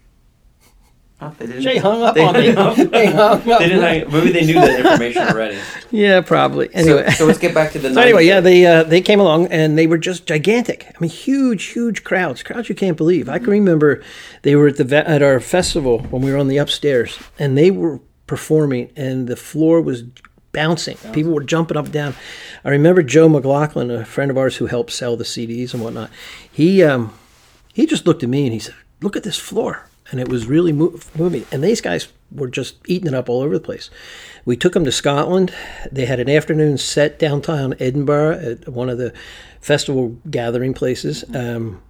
Oh, 1.21 1.33
they 1.39 1.45
didn't. 1.45 1.63
They 1.63 1.77
hung 1.77 2.01
up 2.03 2.13
They 2.13 2.25
on 2.25 2.33
me. 2.33 2.51
hung 2.51 2.67
up. 2.81 2.91
They 2.91 3.05
hung 3.05 3.19
up. 3.49 3.59
They 3.59 3.69
didn't. 3.69 3.81
Hang, 3.81 4.11
maybe 4.11 4.31
they 4.33 4.45
knew 4.45 4.55
that 4.55 4.79
information 4.81 5.21
already. 5.29 5.57
Yeah, 5.89 6.19
probably. 6.19 6.69
Anyway. 6.73 7.05
So, 7.11 7.19
so 7.19 7.25
let's 7.25 7.39
get 7.39 7.53
back 7.53 7.71
to 7.71 7.79
the. 7.79 7.85
So 7.93 8.01
anyway, 8.01 8.25
yeah, 8.25 8.41
they 8.41 8.65
uh, 8.65 8.83
they 8.83 8.99
came 8.99 9.21
along 9.21 9.47
and 9.47 9.77
they 9.77 9.87
were 9.87 9.97
just 9.97 10.25
gigantic. 10.25 10.85
I 10.93 10.99
mean, 10.99 11.09
huge, 11.09 11.67
huge 11.67 12.03
crowds, 12.03 12.43
crowds 12.43 12.67
you 12.67 12.75
can't 12.75 12.97
believe. 12.97 13.29
I 13.29 13.39
can 13.39 13.47
remember 13.49 14.03
they 14.41 14.57
were 14.57 14.67
at 14.67 14.75
the 14.75 15.09
at 15.09 15.21
our 15.21 15.39
festival 15.39 15.99
when 15.99 16.21
we 16.21 16.33
were 16.33 16.37
on 16.37 16.49
the 16.49 16.57
upstairs, 16.57 17.17
and 17.39 17.57
they 17.57 17.71
were 17.71 18.01
performing, 18.27 18.91
and 18.97 19.27
the 19.29 19.37
floor 19.37 19.79
was 19.79 20.03
bouncing. 20.55 20.97
People 21.13 21.33
were 21.33 21.43
jumping 21.43 21.77
up 21.77 21.85
and 21.85 21.93
down. 21.93 22.15
I 22.63 22.69
remember 22.69 23.03
Joe 23.03 23.29
McLaughlin, 23.29 23.91
a 23.91 24.05
friend 24.05 24.31
of 24.31 24.37
ours 24.37 24.57
who 24.57 24.65
helped 24.65 24.91
sell 24.91 25.15
the 25.15 25.23
CDs 25.23 25.73
and 25.73 25.83
whatnot. 25.83 26.09
He 26.51 26.81
um, 26.81 27.13
he 27.73 27.85
just 27.85 28.07
looked 28.07 28.23
at 28.23 28.29
me 28.29 28.45
and 28.45 28.53
he 28.53 28.59
said, 28.59 28.75
"Look 29.01 29.15
at 29.15 29.23
this 29.23 29.37
floor." 29.37 29.87
And 30.11 30.19
it 30.19 30.29
was 30.29 30.45
really 30.45 30.71
mo- 30.71 30.99
moving. 31.15 31.45
And 31.51 31.63
these 31.63 31.81
guys 31.81 32.07
were 32.31 32.47
just 32.47 32.75
eating 32.85 33.07
it 33.07 33.13
up 33.15 33.27
all 33.27 33.41
over 33.41 33.55
the 33.55 33.63
place. 33.63 33.89
We 34.45 34.55
took 34.55 34.73
them 34.73 34.85
to 34.85 34.91
Scotland. 34.91 35.51
They 35.91 36.05
had 36.05 36.19
an 36.19 36.29
afternoon 36.29 36.77
set 36.77 37.17
downtown 37.17 37.73
Edinburgh 37.79 38.39
at 38.39 38.69
one 38.69 38.89
of 38.89 38.99
the 38.99 39.13
festival 39.61 40.15
gathering 40.29 40.75
places. 40.75 41.23
Um, 41.35 41.81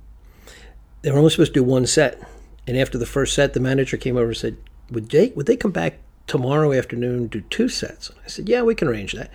they 1.02 1.12
were 1.12 1.18
only 1.18 1.30
supposed 1.30 1.54
to 1.54 1.60
do 1.60 1.64
one 1.64 1.86
set. 1.86 2.22
And 2.66 2.78
after 2.78 2.98
the 2.98 3.06
first 3.06 3.34
set, 3.36 3.54
the 3.54 3.60
manager 3.60 3.98
came 3.98 4.16
over 4.16 4.28
and 4.28 4.38
said, 4.38 4.58
Would 4.92 5.10
they, 5.10 5.34
would 5.36 5.46
they 5.46 5.58
come 5.58 5.72
back 5.72 6.00
tomorrow 6.28 6.74
afternoon 6.74 7.28
do 7.28 7.42
two 7.42 7.70
sets? 7.70 8.12
I 8.24 8.28
said, 8.28 8.50
Yeah, 8.50 8.64
we 8.64 8.76
can 8.76 8.88
arrange 8.88 9.14
that. 9.14 9.32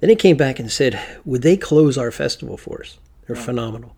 Then 0.00 0.10
he 0.10 0.16
came 0.16 0.36
back 0.36 0.58
and 0.58 0.70
said, 0.70 0.98
Would 1.24 1.42
they 1.42 1.56
close 1.56 1.98
our 1.98 2.10
festival 2.10 2.56
for 2.56 2.82
us? 2.82 2.98
They're 3.26 3.36
phenomenal. 3.36 3.94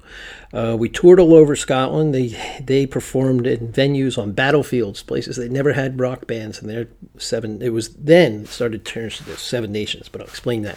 Uh, 0.53 0.75
we 0.77 0.89
toured 0.89 1.21
all 1.21 1.35
over 1.35 1.55
Scotland. 1.55 2.13
They 2.13 2.37
they 2.65 2.85
performed 2.85 3.47
in 3.47 3.69
venues 3.69 4.19
on 4.19 4.33
battlefields, 4.33 5.05
places 5.05 5.37
they 5.37 5.49
never 5.49 5.73
had 5.75 6.01
rock 6.01 6.27
bands, 6.27 6.61
and 6.61 6.69
they're 6.69 6.89
seven. 7.17 7.63
It 7.63 7.69
was 7.69 7.91
then 7.91 8.41
it 8.41 8.49
started 8.49 8.85
turning 8.85 9.11
to 9.11 9.25
the 9.25 9.37
Seven 9.37 9.71
Nations, 9.71 10.09
but 10.09 10.21
I'll 10.21 10.27
explain 10.27 10.63
that. 10.63 10.77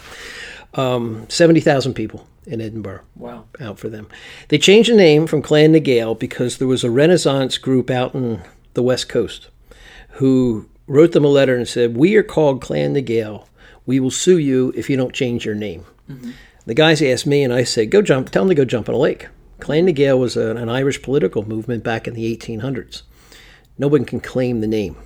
Um, 0.74 1.26
Seventy 1.28 1.58
thousand 1.60 1.94
people 1.94 2.28
in 2.46 2.60
Edinburgh 2.60 3.00
Wow. 3.16 3.46
out 3.60 3.80
for 3.80 3.88
them. 3.88 4.06
They 4.50 4.58
changed 4.58 4.88
the 4.90 4.94
name 4.96 5.26
from 5.26 5.42
Clan 5.42 5.72
na 5.72 5.80
Gael 5.80 6.14
because 6.14 6.58
there 6.58 6.68
was 6.68 6.84
a 6.84 6.90
Renaissance 6.90 7.58
group 7.58 7.90
out 7.90 8.14
in 8.14 8.40
the 8.74 8.82
West 8.84 9.08
Coast 9.08 9.48
who 10.10 10.68
wrote 10.86 11.12
them 11.12 11.24
a 11.24 11.28
letter 11.28 11.56
and 11.56 11.68
said, 11.68 11.96
"We 11.96 12.16
are 12.16 12.22
called 12.22 12.60
Clan 12.60 12.92
na 12.92 13.00
Gael. 13.00 13.48
We 13.86 14.00
will 14.00 14.10
sue 14.10 14.38
you 14.38 14.72
if 14.76 14.88
you 14.88 14.96
don't 14.96 15.14
change 15.14 15.44
your 15.44 15.54
name." 15.54 15.84
Mm-hmm. 16.10 16.30
The 16.66 16.74
guys 16.74 17.02
asked 17.02 17.26
me, 17.26 17.42
and 17.42 17.52
I 17.52 17.64
said, 17.64 17.90
"Go 17.90 18.02
jump. 18.02 18.30
Tell 18.30 18.42
them 18.42 18.50
to 18.50 18.54
go 18.54 18.64
jump 18.64 18.88
in 18.88 18.94
a 18.94 18.98
lake." 18.98 19.28
Clan 19.60 19.86
na 19.86 19.92
Gael 19.92 20.18
was 20.18 20.36
a, 20.36 20.56
an 20.56 20.68
Irish 20.68 21.02
political 21.02 21.46
movement 21.46 21.84
back 21.84 22.06
in 22.06 22.14
the 22.14 22.36
1800s. 22.36 23.02
No 23.78 23.88
one 23.88 24.04
can 24.04 24.20
claim 24.20 24.60
the 24.60 24.66
name. 24.66 24.96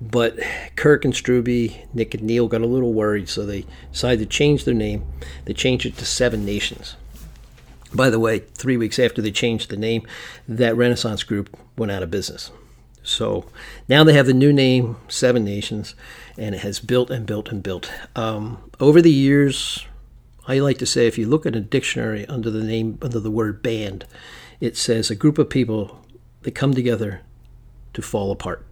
But 0.00 0.38
Kirk 0.76 1.04
and 1.04 1.14
Struby, 1.14 1.86
Nick 1.94 2.14
and 2.14 2.24
Neil 2.24 2.48
got 2.48 2.60
a 2.60 2.66
little 2.66 2.92
worried, 2.92 3.28
so 3.28 3.46
they 3.46 3.64
decided 3.92 4.18
to 4.20 4.26
change 4.26 4.64
their 4.64 4.74
name. 4.74 5.04
They 5.46 5.54
changed 5.54 5.86
it 5.86 5.96
to 5.98 6.04
Seven 6.04 6.44
Nations. 6.44 6.96
By 7.94 8.10
the 8.10 8.18
way, 8.18 8.40
three 8.40 8.76
weeks 8.76 8.98
after 8.98 9.22
they 9.22 9.30
changed 9.30 9.70
the 9.70 9.76
name, 9.76 10.06
that 10.46 10.76
Renaissance 10.76 11.22
group 11.22 11.56
went 11.78 11.92
out 11.92 12.02
of 12.02 12.10
business. 12.10 12.50
So 13.06 13.46
now 13.88 14.02
they 14.02 14.14
have 14.14 14.26
the 14.26 14.34
new 14.34 14.52
name, 14.52 14.96
Seven 15.06 15.44
Nations, 15.44 15.94
and 16.36 16.56
it 16.56 16.62
has 16.62 16.80
built 16.80 17.08
and 17.08 17.24
built 17.24 17.48
and 17.50 17.62
built. 17.62 17.90
Um, 18.16 18.58
over 18.80 19.00
the 19.00 19.12
years, 19.12 19.86
I 20.48 20.58
like 20.58 20.78
to 20.78 20.86
say 20.86 21.06
if 21.06 21.16
you 21.16 21.28
look 21.28 21.46
at 21.46 21.54
a 21.54 21.60
dictionary 21.60 22.26
under 22.26 22.50
the 22.50 22.64
name, 22.64 22.98
under 23.00 23.20
the 23.20 23.30
word 23.30 23.62
band, 23.62 24.06
it 24.60 24.76
says 24.76 25.08
a 25.08 25.14
group 25.14 25.38
of 25.38 25.48
people 25.48 26.04
that 26.42 26.56
come 26.56 26.74
together 26.74 27.20
to 27.94 28.02
fall 28.02 28.32
apart. 28.32 28.66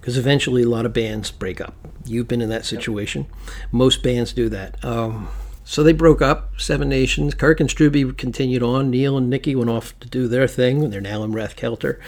Because 0.00 0.16
eventually 0.16 0.62
a 0.62 0.68
lot 0.68 0.86
of 0.86 0.92
bands 0.92 1.32
break 1.32 1.60
up. 1.60 1.74
You've 2.04 2.28
been 2.28 2.40
in 2.40 2.48
that 2.50 2.64
situation. 2.64 3.26
Most 3.72 4.00
bands 4.00 4.32
do 4.32 4.48
that. 4.48 4.82
Um, 4.84 5.28
so 5.68 5.82
they 5.82 5.92
broke 5.92 6.22
up, 6.22 6.52
Seven 6.58 6.88
Nations. 6.88 7.34
Kirk 7.34 7.58
and 7.60 7.68
Struby 7.68 8.16
continued 8.16 8.62
on. 8.62 8.88
Neil 8.88 9.18
and 9.18 9.28
Nikki 9.28 9.54
went 9.56 9.68
off 9.68 9.98
to 10.00 10.08
do 10.08 10.28
their 10.28 10.46
thing. 10.46 10.90
They're 10.90 11.00
now 11.00 11.24
in 11.24 11.32
Rathkeltair. 11.32 11.98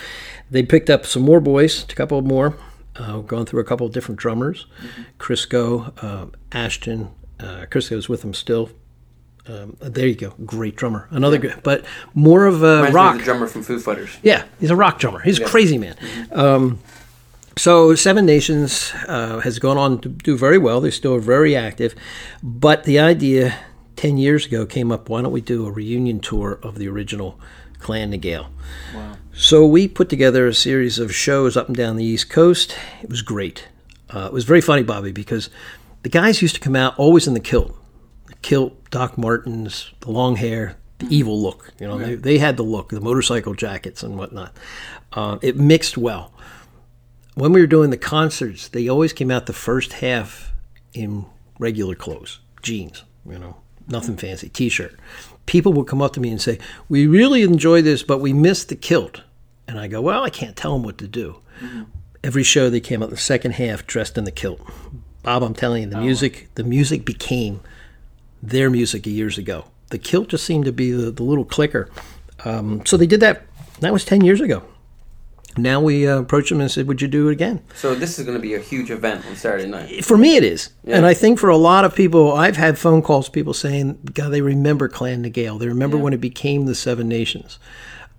They 0.49 0.63
picked 0.63 0.89
up 0.89 1.05
some 1.05 1.23
more 1.23 1.41
boys, 1.41 1.83
a 1.83 1.95
couple 1.95 2.23
more, 2.23 2.57
uh, 2.97 3.19
gone 3.19 3.47
through 3.47 3.61
a 3.61 3.65
couple 3.65 3.85
of 3.87 3.93
different 3.93 4.21
drummers. 4.21 4.67
Crisco, 5.19 5.93
uh, 6.03 6.27
Ashton. 6.53 7.11
Uh, 7.41 7.67
Crisco's 7.71 8.09
with 8.09 8.23
them 8.23 8.33
still. 8.33 8.71
Um, 9.49 9.77
there 9.81 10.07
you 10.07 10.15
go. 10.15 10.35
Great 10.45 10.77
drummer. 10.77 11.09
Another 11.11 11.39
good, 11.39 11.61
but 11.63 11.85
more 12.15 12.47
of 12.47 12.63
a 12.63 12.77
Reminds 12.85 12.95
rock. 12.95 13.19
drummer 13.23 13.47
from 13.47 13.63
Foo 13.63 13.81
Fighters. 13.81 14.11
Yeah, 14.23 14.45
he's 14.61 14.71
a 14.71 14.77
rock 14.77 14.99
drummer. 15.01 15.21
He's 15.21 15.41
a 15.41 15.45
crazy 15.45 15.79
man. 15.79 15.97
Um, 16.33 16.79
so 17.59 17.95
Seven 17.95 18.25
Nations 18.25 18.93
uh, 19.07 19.41
has 19.41 19.59
gone 19.59 19.77
on 19.77 20.01
to 20.01 20.09
do 20.09 20.37
very 20.37 20.59
well. 20.59 20.81
They're 20.81 20.91
still 20.91 21.19
very 21.19 21.55
active, 21.55 21.95
but 22.43 22.85
the 22.85 22.99
idea 22.99 23.59
ten 23.97 24.17
years 24.17 24.47
ago 24.47 24.65
came 24.65 24.91
up. 24.91 25.09
Why 25.09 25.23
don't 25.23 25.33
we 25.33 25.41
do 25.41 25.67
a 25.67 25.71
reunion 25.71 26.21
tour 26.21 26.59
of 26.63 26.79
the 26.79 26.89
original 26.89 27.39
Clan 27.79 28.11
na 28.11 28.17
Gael? 28.17 28.51
Wow. 28.95 29.17
So 29.35 29.67
we 29.67 29.87
put 29.87 30.09
together 30.09 30.47
a 30.47 30.55
series 30.55 30.99
of 30.99 31.15
shows 31.15 31.57
up 31.57 31.69
and 31.69 31.77
down 31.77 31.97
the 31.97 32.05
East 32.05 32.31
Coast. 32.31 32.77
It 33.03 33.09
was 33.09 33.23
great. 33.23 33.69
Uh, 34.11 34.27
it 34.27 34.33
was 34.33 34.45
very 34.45 34.61
funny, 34.61 34.83
Bobby, 34.83 35.13
because 35.13 35.51
the 36.03 36.09
guys 36.09 36.43
used 36.43 36.55
to 36.55 36.61
come 36.61 36.75
out 36.75 36.99
always 36.99 37.27
in 37.27 37.35
the 37.35 37.41
kilt, 37.41 37.77
the 38.27 38.35
kilt, 38.37 38.91
Doc 38.91 39.19
Martens, 39.19 39.93
the 40.01 40.11
long 40.11 40.37
hair, 40.37 40.77
the 40.99 41.07
evil 41.15 41.41
look. 41.41 41.73
You 41.79 41.87
know, 41.87 41.99
they, 41.99 42.15
they 42.15 42.39
had 42.39 42.57
the 42.57 42.63
look, 42.63 42.89
the 42.89 43.01
motorcycle 43.01 43.55
jackets 43.55 44.03
and 44.03 44.17
whatnot. 44.17 44.57
Uh, 45.13 45.39
it 45.43 45.57
mixed 45.57 45.97
well. 45.97 46.33
When 47.39 47.53
we 47.53 47.61
were 47.61 47.69
doing 47.69 47.91
the 47.91 47.97
concerts, 47.97 48.67
they 48.69 48.89
always 48.89 49.13
came 49.13 49.31
out 49.31 49.47
the 49.47 49.53
first 49.53 49.95
half 49.95 50.53
in 50.93 51.25
regular 51.59 51.95
clothes, 51.95 52.41
jeans, 52.63 53.05
you 53.25 53.39
know, 53.39 53.57
nothing 53.87 54.17
fancy, 54.17 54.49
t-shirt. 54.49 54.99
People 55.47 55.73
would 55.75 55.87
come 55.87 56.03
up 56.03 56.13
to 56.15 56.21
me 56.21 56.31
and 56.31 56.43
say, 56.43 56.59
"We 56.89 57.07
really 57.07 57.43
enjoy 57.43 57.81
this, 57.81 58.03
but 58.03 58.21
we 58.21 58.33
missed 58.33 58.69
the 58.69 58.77
kilt." 58.77 59.23
And 59.69 59.79
I 59.79 59.87
go, 59.87 60.01
"Well, 60.01 60.25
I 60.25 60.31
can't 60.31 60.57
tell 60.57 60.73
them 60.73 60.83
what 60.83 60.99
to 60.99 61.07
do." 61.07 61.37
every 62.25 62.43
show 62.43 62.69
they 62.69 62.81
came 62.81 63.03
out 63.03 63.11
the 63.11 63.17
second 63.17 63.53
half 63.53 63.87
dressed 63.87 64.19
in 64.19 64.25
the 64.25 64.33
kilt. 64.33 64.61
Bob, 65.23 65.43
I'm 65.43 65.55
telling 65.55 65.85
you, 65.85 65.89
the 65.89 66.01
music 66.01 66.49
the 66.55 66.65
music 66.65 67.05
became 67.05 67.61
their 68.43 68.71
music 68.71 69.07
years 69.07 69.39
ago. 69.39 69.67
The 69.91 69.99
kilt 69.99 70.29
just 70.29 70.45
seemed 70.45 70.65
to 70.67 70.73
be 70.73 70.91
the, 70.91 71.11
the 71.11 71.23
little 71.23 71.45
clicker. 71.45 71.89
Um, 72.45 72.85
so 72.85 72.97
they 72.97 73.07
did 73.07 73.21
that. 73.21 73.43
That 73.81 73.93
was 73.93 74.05
ten 74.05 74.23
years 74.23 74.41
ago. 74.41 74.63
Now 75.59 75.81
we 75.81 76.07
uh, 76.09 76.21
approached 76.21 76.49
them 76.51 76.61
and 76.61 76.71
said, 76.71 76.87
"Would 76.87 77.03
you 77.03 77.09
do 77.09 77.29
it 77.29 77.33
again?" 77.33 77.63
So 77.75 77.95
this 77.95 78.19
is 78.19 78.25
going 78.25 78.37
to 78.37 78.43
be 78.43 78.55
a 78.55 78.59
huge 78.61 78.91
event 78.91 79.27
on 79.27 79.37
Saturday 79.37 79.67
night. 79.69 80.05
For 80.05 80.17
me, 80.17 80.37
it 80.37 80.45
is, 80.45 80.71
and 80.85 81.05
I 81.05 81.15
think 81.15 81.39
for 81.39 81.49
a 81.49 81.57
lot 81.57 81.85
of 81.85 81.95
people, 81.95 82.33
I've 82.33 82.57
had 82.57 82.79
phone 82.79 83.03
calls, 83.03 83.29
people 83.29 83.55
saying, 83.55 83.99
"God, 84.15 84.31
they 84.31 84.41
remember 84.41 84.89
Clan 84.89 85.23
na 85.23 85.29
Gael. 85.29 85.59
They 85.59 85.69
remember 85.69 85.97
when 85.99 86.13
it 86.13 86.21
became 86.21 86.67
the 86.67 86.75
Seven 86.75 87.09
Nations." 87.09 87.59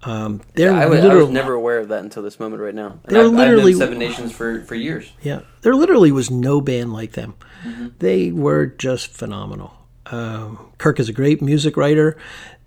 Um, 0.03 0.41
they're 0.53 0.71
I, 0.71 0.85
was, 0.85 1.03
I 1.03 1.13
was 1.13 1.29
never 1.29 1.53
aware 1.53 1.77
of 1.79 1.89
that 1.89 2.03
until 2.03 2.23
this 2.23 2.39
moment 2.39 2.61
right 2.61 2.73
now. 2.73 2.99
And 3.03 3.15
They're 3.15 3.21
I've, 3.25 3.31
I've 3.33 3.37
literally- 3.37 3.73
Seven 3.73 3.99
Nations 3.99 4.31
for, 4.31 4.61
for 4.63 4.75
years. 4.75 5.11
Yeah, 5.21 5.41
there 5.61 5.75
literally 5.75 6.11
was 6.11 6.31
no 6.31 6.61
band 6.61 6.93
like 6.93 7.11
them. 7.13 7.35
They 7.99 8.31
were 8.31 8.65
just 8.67 9.07
phenomenal. 9.11 9.73
Um, 10.05 10.71
Kirk 10.77 10.99
is 11.01 11.09
a 11.09 11.13
great 11.13 11.41
music 11.41 11.75
writer. 11.75 12.17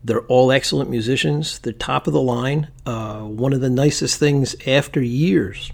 They're 0.05 0.23
all 0.23 0.51
excellent 0.51 0.91
musicians. 0.91 1.61
They're 1.61 1.73
top 1.73 2.07
of 2.07 2.13
the 2.13 2.21
line. 2.21 2.69
Uh, 2.85 3.21
one 3.21 3.53
of 3.53 3.61
the 3.61 3.71
nicest 3.71 4.19
things 4.19 4.57
after 4.67 5.01
years, 5.01 5.71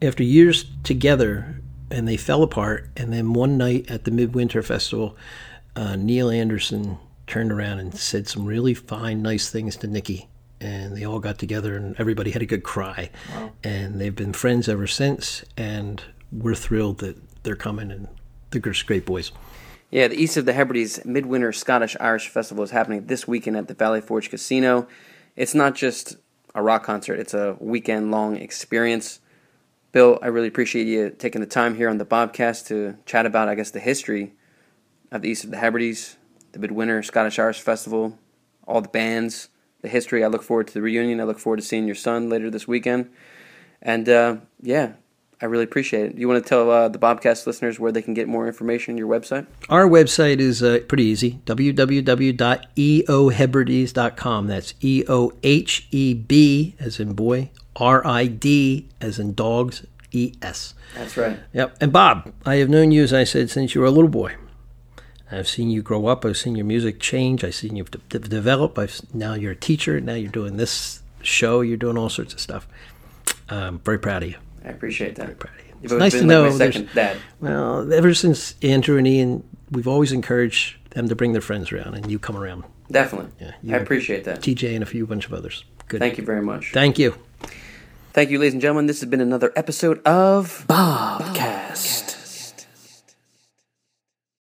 after 0.00 0.22
years 0.22 0.64
together, 0.84 1.60
and 1.90 2.08
they 2.08 2.16
fell 2.16 2.42
apart. 2.42 2.88
And 2.96 3.12
then 3.12 3.34
one 3.34 3.58
night 3.58 3.90
at 3.90 4.04
the 4.04 4.10
Midwinter 4.10 4.62
Festival, 4.62 5.16
uh, 5.76 5.96
Neil 5.96 6.30
Anderson 6.30 6.98
turned 7.26 7.52
around 7.52 7.78
and 7.78 7.94
said 7.94 8.26
some 8.26 8.46
really 8.46 8.74
fine, 8.74 9.22
nice 9.22 9.50
things 9.50 9.76
to 9.76 9.86
Nikki. 9.86 10.28
And 10.60 10.96
they 10.96 11.04
all 11.04 11.20
got 11.20 11.38
together, 11.38 11.76
and 11.76 11.96
everybody 11.98 12.30
had 12.30 12.42
a 12.42 12.46
good 12.46 12.62
cry. 12.62 13.10
And 13.64 14.00
they've 14.00 14.14
been 14.14 14.32
friends 14.32 14.68
ever 14.68 14.86
since. 14.86 15.44
And 15.56 16.02
we're 16.32 16.54
thrilled 16.54 16.98
that 16.98 17.16
they're 17.42 17.56
coming, 17.56 17.90
and 17.90 18.08
they're 18.50 18.60
great 18.86 19.06
boys. 19.06 19.32
Yeah, 19.90 20.06
the 20.06 20.22
East 20.22 20.36
of 20.36 20.44
the 20.44 20.52
Hebrides 20.52 21.04
Midwinter 21.04 21.50
Scottish 21.50 21.96
Irish 21.98 22.28
Festival 22.28 22.62
is 22.62 22.70
happening 22.70 23.06
this 23.06 23.26
weekend 23.26 23.56
at 23.56 23.66
the 23.66 23.74
Valley 23.74 24.00
Forge 24.00 24.30
Casino. 24.30 24.86
It's 25.34 25.52
not 25.52 25.74
just 25.74 26.16
a 26.54 26.62
rock 26.62 26.84
concert, 26.84 27.18
it's 27.18 27.34
a 27.34 27.56
weekend 27.58 28.12
long 28.12 28.36
experience. 28.36 29.18
Bill, 29.90 30.20
I 30.22 30.28
really 30.28 30.46
appreciate 30.46 30.86
you 30.86 31.10
taking 31.10 31.40
the 31.40 31.46
time 31.48 31.74
here 31.74 31.88
on 31.88 31.98
the 31.98 32.06
Bobcast 32.06 32.68
to 32.68 32.98
chat 33.04 33.26
about, 33.26 33.48
I 33.48 33.56
guess, 33.56 33.72
the 33.72 33.80
history 33.80 34.34
of 35.10 35.22
the 35.22 35.28
East 35.30 35.42
of 35.42 35.50
the 35.50 35.56
Hebrides, 35.56 36.16
the 36.52 36.60
Midwinter 36.60 37.02
Scottish 37.02 37.40
Irish 37.40 37.60
Festival, 37.60 38.16
all 38.68 38.80
the 38.80 38.88
bands, 38.88 39.48
the 39.82 39.88
history. 39.88 40.22
I 40.22 40.28
look 40.28 40.44
forward 40.44 40.68
to 40.68 40.74
the 40.74 40.82
reunion. 40.82 41.20
I 41.20 41.24
look 41.24 41.40
forward 41.40 41.56
to 41.56 41.66
seeing 41.66 41.86
your 41.86 41.96
son 41.96 42.28
later 42.28 42.48
this 42.48 42.68
weekend. 42.68 43.10
And 43.82 44.08
uh, 44.08 44.36
yeah, 44.62 44.92
I 45.42 45.46
really 45.46 45.64
appreciate 45.64 46.10
it. 46.10 46.18
You 46.18 46.28
want 46.28 46.44
to 46.44 46.48
tell 46.48 46.70
uh, 46.70 46.88
the 46.88 46.98
Bobcast 46.98 47.46
listeners 47.46 47.80
where 47.80 47.90
they 47.90 48.02
can 48.02 48.12
get 48.12 48.28
more 48.28 48.46
information, 48.46 48.98
your 48.98 49.08
website? 49.08 49.46
Our 49.70 49.88
website 49.88 50.38
is 50.38 50.62
uh, 50.62 50.80
pretty 50.86 51.04
easy 51.04 51.40
www.eohebrides.com. 51.46 54.46
That's 54.46 54.74
E 54.80 55.02
O 55.08 55.32
H 55.42 55.88
E 55.90 56.12
B 56.14 56.76
as 56.78 57.00
in 57.00 57.14
boy, 57.14 57.48
R 57.76 58.06
I 58.06 58.26
D 58.26 58.86
as 59.00 59.18
in 59.18 59.32
dogs, 59.32 59.86
E 60.12 60.34
S. 60.42 60.74
That's 60.94 61.16
right. 61.16 61.38
Yep. 61.54 61.78
And 61.80 61.90
Bob, 61.90 62.34
I 62.44 62.56
have 62.56 62.68
known 62.68 62.92
you, 62.92 63.02
as 63.02 63.14
I 63.14 63.24
said, 63.24 63.48
since 63.50 63.74
you 63.74 63.80
were 63.80 63.86
a 63.86 63.92
little 63.92 64.10
boy. 64.10 64.34
I've 65.32 65.48
seen 65.48 65.70
you 65.70 65.80
grow 65.80 66.06
up. 66.06 66.24
I've 66.24 66.36
seen 66.36 66.56
your 66.56 66.66
music 66.66 66.98
change. 66.98 67.44
I've 67.44 67.54
seen 67.54 67.76
you 67.76 67.84
de- 67.84 68.18
de- 68.18 68.20
develop. 68.28 68.78
I've, 68.78 69.00
now 69.14 69.34
you're 69.34 69.52
a 69.52 69.56
teacher. 69.56 70.00
Now 70.00 70.14
you're 70.14 70.30
doing 70.30 70.56
this 70.56 71.02
show. 71.22 71.60
You're 71.60 71.76
doing 71.76 71.96
all 71.96 72.08
sorts 72.08 72.34
of 72.34 72.40
stuff. 72.40 72.66
I'm 73.48 73.78
very 73.78 73.98
proud 73.98 74.24
of 74.24 74.30
you. 74.30 74.36
I 74.64 74.68
appreciate 74.68 75.16
that. 75.16 75.38
proud 75.38 75.58
of 75.58 75.66
you. 75.66 75.72
You've 75.82 75.92
It's 75.92 75.98
nice 75.98 76.12
to 76.12 76.18
like 76.18 76.26
know 76.26 76.50
second 76.50 76.88
dad. 76.94 77.16
Well, 77.40 77.92
ever 77.92 78.12
since 78.12 78.54
Andrew 78.62 78.98
and 78.98 79.06
Ian, 79.06 79.44
we've 79.70 79.88
always 79.88 80.12
encouraged 80.12 80.76
them 80.90 81.08
to 81.08 81.16
bring 81.16 81.32
their 81.32 81.40
friends 81.40 81.72
around, 81.72 81.94
and 81.94 82.10
you 82.10 82.18
come 82.18 82.36
around. 82.36 82.64
Definitely. 82.90 83.30
Yeah, 83.62 83.76
I 83.76 83.78
appreciate 83.78 84.24
that. 84.24 84.40
TJ 84.40 84.74
and 84.74 84.82
a 84.82 84.86
few 84.86 85.06
bunch 85.06 85.26
of 85.26 85.32
others. 85.32 85.64
Good. 85.88 86.00
Thank 86.00 86.18
you 86.18 86.24
very 86.24 86.42
much. 86.42 86.72
Thank 86.72 86.98
you. 86.98 87.16
Thank 88.12 88.30
you, 88.30 88.38
ladies 88.38 88.54
and 88.54 88.60
gentlemen. 88.60 88.86
This 88.86 89.00
has 89.00 89.08
been 89.08 89.20
another 89.20 89.52
episode 89.56 90.04
of 90.04 90.64
Bobcast. 90.68 92.19